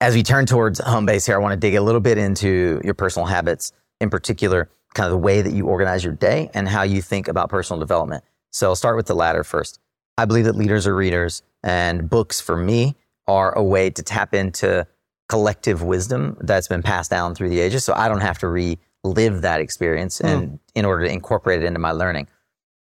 [0.00, 2.80] As we turn towards home base here, I want to dig a little bit into
[2.84, 6.68] your personal habits, in particular, kind of the way that you organize your day and
[6.68, 8.22] how you think about personal development.
[8.52, 9.80] So I'll start with the latter first.
[10.16, 12.94] I believe that leaders are readers, and books for me
[13.26, 14.86] are a way to tap into
[15.28, 17.84] collective wisdom that's been passed down through the ages.
[17.84, 20.26] So I don't have to relive that experience hmm.
[20.26, 22.28] and in order to incorporate it into my learning.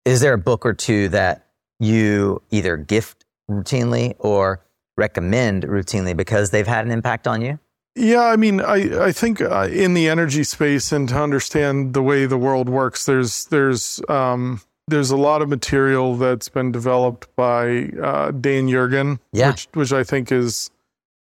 [0.09, 1.45] Is there a book or two that
[1.79, 4.61] you either gift routinely or
[4.97, 7.59] recommend routinely because they've had an impact on you?
[7.95, 12.01] Yeah, I mean, I I think uh, in the energy space and to understand the
[12.03, 17.27] way the world works, there's there's um, there's a lot of material that's been developed
[17.35, 19.49] by uh, Dan Yergin, Yeah.
[19.51, 20.69] which which I think is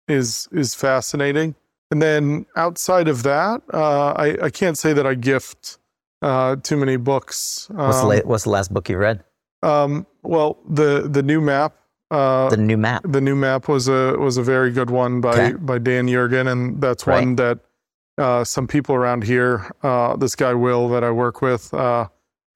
[0.09, 1.55] is is fascinating.
[1.91, 5.79] And then outside of that, uh, I I can't say that I gift
[6.23, 7.69] uh, too many books.
[7.71, 9.25] What's, the Um, la- what's the last book you read?
[9.63, 11.75] um, well, the the new map.
[12.11, 13.03] Uh, The new map.
[13.05, 15.53] the new map was a was a very good one by Okay.
[15.53, 17.21] by Dan Yergin, and that's Right.
[17.25, 17.59] one that
[18.19, 22.07] uh, some people around here, uh, this guy Will that I work with, uh,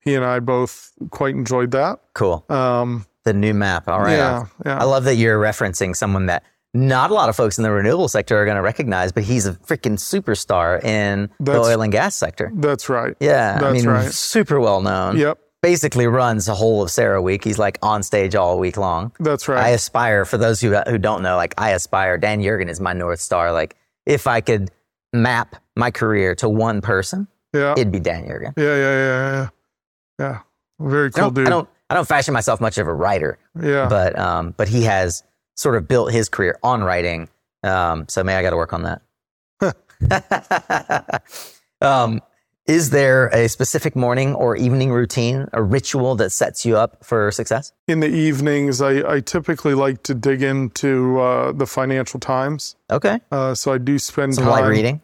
[0.01, 2.01] he and I both quite enjoyed that.
[2.15, 2.45] Cool.
[2.49, 3.87] Um, The new map.
[3.89, 4.17] All right.
[4.17, 6.43] Yeah, yeah, I love that you're referencing someone that
[6.75, 9.47] not a lot of folks in the renewable sector are going to recognize, but he's
[9.47, 12.51] a freaking superstar in the oil and gas sector.
[12.55, 13.15] that's right.
[13.21, 13.61] Yeah.
[13.63, 14.11] I mean, right.
[14.11, 15.19] super well known.
[15.19, 17.45] Yep, Basically runs the whole of CERAWeek.
[17.45, 19.13] He's like on stage all week long.
[19.21, 19.63] that's right.
[19.63, 22.95] I aspire, for those who, who don't know, like I aspire, Dan Yergin is my
[22.95, 23.53] North Star.
[23.53, 24.71] Like if I could
[25.13, 28.55] map my career to one person, yeah, it'd be Dan Yergin.
[28.57, 29.49] yeah, yeah, yeah, yeah,
[30.19, 30.39] yeah.
[30.81, 31.47] Very cool don't, dude.
[31.47, 34.83] I don't, I don't fashion myself much of a writer, yeah, but, um, but he
[34.83, 35.23] has
[35.55, 37.29] sort of built his career on writing.
[37.63, 39.03] Um, so maybe I got to work on that.
[41.81, 42.21] um,
[42.67, 47.31] is there a specific morning or evening routine, a ritual that sets you up for
[47.33, 47.73] success?
[47.89, 52.77] in the evenings, I, I typically like to dig into uh, the Financial Times.
[52.91, 53.21] Okay.
[53.31, 54.53] Uh, so I do spend Some time.
[54.53, 55.01] light reading.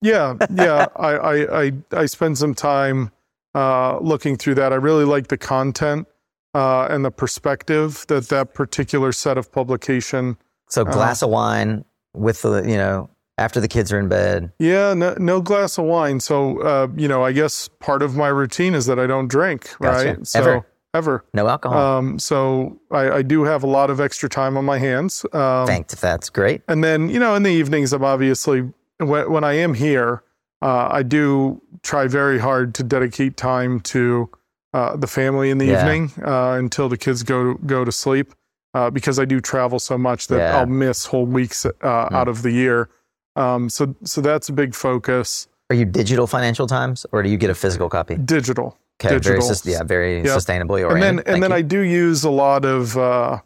[0.00, 0.86] Yeah, yeah.
[0.96, 3.12] I, I, I, I spend some time
[3.54, 4.72] uh, looking through that.
[4.72, 6.08] I really like the content
[6.54, 10.36] uh, and the perspective that that particular set of publication.
[10.68, 10.92] So Uh-huh.
[10.92, 11.84] glass of wine
[12.14, 13.08] with the, you know,
[13.38, 14.52] after the kids are in bed.
[14.58, 16.20] Yeah, no, no glass of wine.
[16.20, 19.70] So, uh, you know, I guess part of my routine is that I don't drink,
[19.80, 20.08] Gotcha.
[20.08, 20.26] right?
[20.26, 20.66] So, Ever?
[20.94, 21.24] Ever.
[21.32, 21.78] No alcohol.
[21.98, 25.24] Um, so I, I do have a lot of extra time on my hands.
[25.32, 25.94] Um, Thanks.
[25.94, 26.60] That's great.
[26.68, 30.22] And then, you know, in the evenings, I'm obviously, when, when I am here,
[30.60, 34.28] uh, I do try very hard to dedicate time to
[34.74, 35.80] uh, the family in the Yeah.
[35.82, 38.34] evening uh, until the kids go go to sleep,
[38.74, 40.58] uh, because I do travel so much that Yeah.
[40.58, 42.88] I'll miss whole weeks uh, out of the year.
[43.36, 45.48] Um, so, so that's a big focus.
[45.70, 48.16] Are you digital financial times or do you get a physical copy?
[48.16, 49.08] Digital, Okay.
[49.08, 49.42] Very, digital.
[49.42, 50.26] sus- yeah, very Yep.
[50.38, 51.24] sustainably and oriented.
[51.26, 51.56] then and then you.
[51.56, 52.96] I do use a lot of.
[52.96, 53.38] Uh,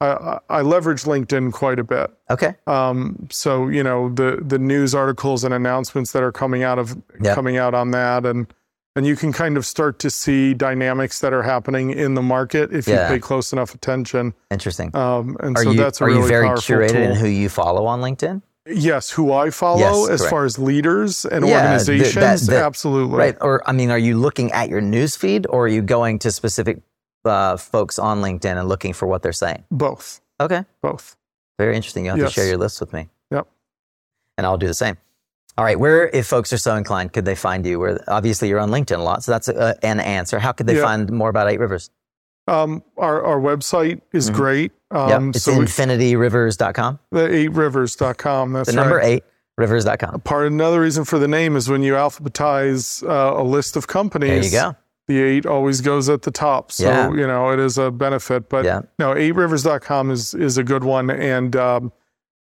[0.00, 2.10] I, I I leverage LinkedIn quite a bit.
[2.30, 2.54] okay.
[2.66, 6.96] Um, so you know the the news articles and announcements that are coming out of
[7.22, 7.34] Yep.
[7.34, 8.46] coming out on that, and
[8.96, 12.72] and you can kind of start to see dynamics that are happening in the market
[12.72, 13.08] if Yeah.
[13.08, 14.34] you pay close enough attention.
[14.50, 14.94] Interesting.
[14.94, 17.02] Um, and Are so you that's a are really you very curated tool.
[17.02, 18.42] in who you follow on LinkedIn?
[18.66, 20.30] yes, who I follow Yes, as correct.
[20.30, 23.18] far as leaders and Yeah, th- that- organizations, absolutely.
[23.18, 23.36] Right.
[23.42, 26.30] Or I mean, are you looking at your news feed or are you going to
[26.32, 26.78] specific
[27.26, 29.64] uh, folks on LinkedIn and looking for what they're saying?
[29.70, 30.64] Both, Okay.
[30.82, 31.16] both.
[31.58, 32.04] Very interesting.
[32.06, 32.30] You'll have Yes.
[32.34, 33.08] to share your list with me.
[33.30, 33.46] Yep.
[34.38, 34.96] And I'll do the same.
[35.56, 37.78] All right, where, if folks are so inclined, could they find you?
[37.78, 40.38] Where obviously you're on LinkedIn a lot, so that's a, an answer.
[40.40, 40.82] How could they Yeah.
[40.82, 41.90] find more about Eight Rivers?
[42.48, 44.34] Um, our, our website is Mhm.
[44.34, 44.72] great.
[44.92, 46.98] Yep, Um, it's so infinityrivers.com.
[47.10, 48.52] the eightrivers.com.
[48.52, 49.06] That's The number right.
[49.06, 49.24] eight,
[49.56, 50.20] rivers.com.
[50.20, 54.50] Part another reason for the name is when you alphabetize uh, a list of companies.
[54.52, 54.76] There you go.
[55.06, 56.72] The eight always goes at the top.
[56.72, 57.10] So, Yeah.
[57.12, 58.48] you know, it is a benefit.
[58.48, 58.82] But Yeah.
[58.98, 61.10] no, eightrivers.com is, is a good one.
[61.10, 61.92] And um,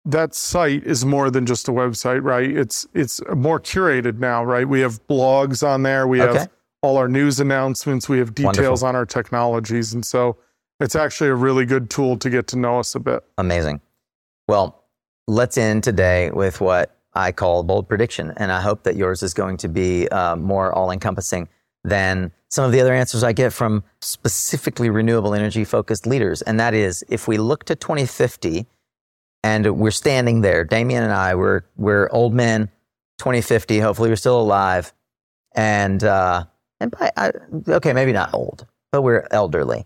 [0.04, 2.50] that site is more than just a website, right?
[2.50, 4.68] It's it's more curated now, right?
[4.68, 6.06] We have blogs on there.
[6.06, 6.38] We Okay.
[6.40, 6.50] have
[6.82, 8.08] all our news announcements.
[8.08, 8.88] We have details Wonderful.
[8.88, 9.94] on our technologies.
[9.94, 10.36] And so
[10.80, 13.24] it's actually a really good tool to get to know us a bit.
[13.38, 13.80] Amazing.
[14.48, 14.84] Well,
[15.26, 19.32] let's end today with what I call bold prediction, and I hope that yours is
[19.32, 21.48] going to be uh, more all encompassing
[21.84, 26.42] than some of the other answers I get from specifically renewable energy focused leaders.
[26.42, 28.66] And that is if we look to 2050
[29.44, 32.70] and we're standing there, Damian and I, we're, we're old men,
[33.18, 34.94] 2050, hopefully we're still alive.
[35.54, 36.46] And, uh,
[36.80, 37.30] and by, I,
[37.68, 39.84] okay, maybe not old, but we're elderly.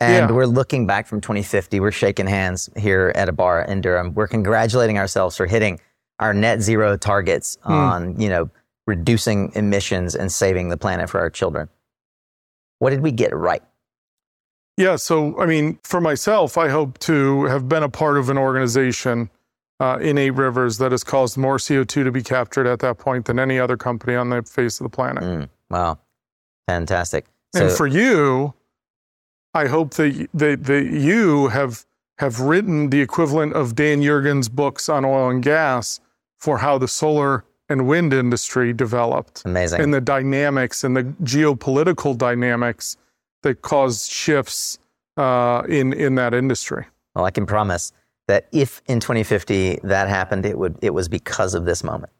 [0.00, 0.34] And Yeah.
[0.34, 1.78] we're looking back from 2050.
[1.78, 4.12] We're shaking hands here at a bar in Durham.
[4.12, 5.78] We're congratulating ourselves for hitting
[6.18, 7.72] our net zero targets Hmm.
[7.72, 8.50] on, you know,
[8.88, 11.68] reducing emissions and saving the planet for our children.
[12.80, 13.62] What did we get right?
[14.76, 14.96] Yeah.
[14.96, 19.30] So, I mean, for myself, I hope to have been a part of an organization
[19.80, 23.26] uh, in Eight Rivers that has caused more CO2 to be captured at that point
[23.26, 25.22] than any other company on the face of the planet.
[25.22, 25.98] Mm, wow.
[26.66, 27.26] Fantastic.
[27.54, 28.54] and for you,
[29.54, 31.84] I hope that, that, that you have,
[32.18, 36.00] have written the equivalent of Dan Yergin's books on oil and gas
[36.38, 39.80] for how the solar and wind industry developed amazing.
[39.80, 42.96] and the dynamics and the geopolitical dynamics
[43.42, 44.78] that caused shifts
[45.16, 46.86] uh, in, in that industry.
[47.14, 47.92] Well, I can promise
[48.28, 52.12] that if in 2050 that happened, it would it was because of this moment.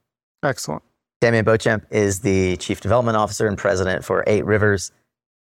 [0.42, 0.82] Excellent.
[1.20, 4.92] Damian Beauchamp is the Chief Development Officer and President for Eight Rivers.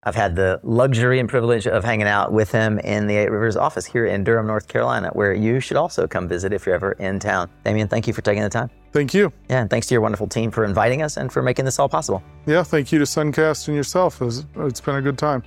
[0.06, 3.56] I've had the luxury and privilege of hanging out with him in the Eight Rivers
[3.56, 6.92] office here in Durham, North Carolina, where you should also come visit if you're ever
[6.92, 7.48] in town.
[7.64, 8.70] Damian, thank you for taking the time.
[8.92, 9.32] Thank you.
[9.48, 11.88] Yeah, and thanks to your wonderful team for inviting us and for making this all
[11.88, 12.22] possible.
[12.46, 14.20] Yeah, thank you to Suncast and yourself.
[14.20, 15.42] It's, it's been a good time.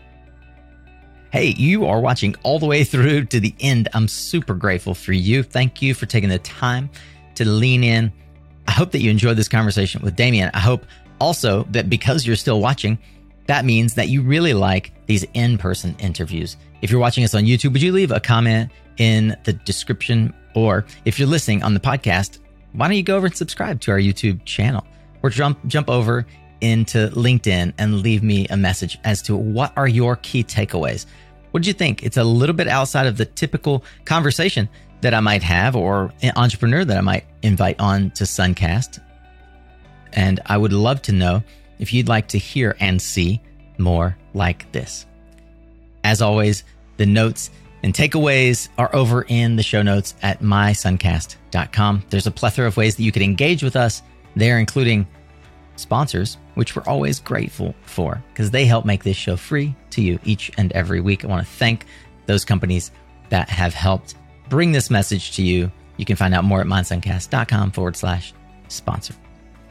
[1.38, 3.90] Hey, you are watching all the way through to the end.
[3.94, 5.44] I'm super grateful for you.
[5.44, 6.90] Thank you for taking the time
[7.36, 8.12] to lean in.
[8.68, 10.50] I hope that you enjoyed this conversation with Damian.
[10.56, 10.84] I hope
[11.22, 12.98] also that because you're still watching,
[13.46, 16.58] that means that you really like these in person interviews.
[16.82, 20.34] If you're watching us on YouTube, would you leave a comment in the description?
[20.56, 22.40] Or if you're listening on the podcast,
[22.74, 24.88] why don't you go over and subscribe to our YouTube channel
[25.22, 26.26] or jump, jump over
[26.62, 31.06] into LinkedIn and leave me a message as to what are your key takeaways.
[31.58, 32.04] What did you think?
[32.04, 34.70] It's a little bit outside of the typical conversation
[35.02, 39.00] that I might have or an entrepreneur that I might invite on to Suncast.
[40.14, 41.42] And I would love to know
[41.80, 43.42] if you'd like to hear and see
[43.80, 45.08] more like this.
[46.04, 46.64] As always,
[46.98, 47.50] the notes
[47.82, 52.04] and takeaways are over in the show notes at mysuncast.com.
[52.12, 54.04] There's a plethora of ways that you could engage with us
[54.36, 55.08] there, including
[55.80, 60.20] sponsors, which we're always grateful for because they help make this show free to you
[60.24, 61.24] each and every week.
[61.24, 61.86] I want to thank
[62.26, 62.92] those companies
[63.30, 64.16] that have helped
[64.50, 65.72] bring this message to you.
[65.98, 68.34] You can find out more at mysuncast.com forward slash
[68.68, 69.16] sponsor.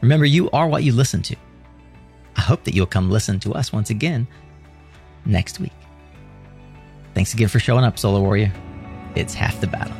[0.01, 1.35] Remember, you are what you listen to.
[2.35, 4.27] I hope that you'll come listen to us once again
[5.25, 5.71] next week.
[7.13, 8.51] Thanks again for showing up, Solar Warrior.
[9.15, 9.95] It's half the battle.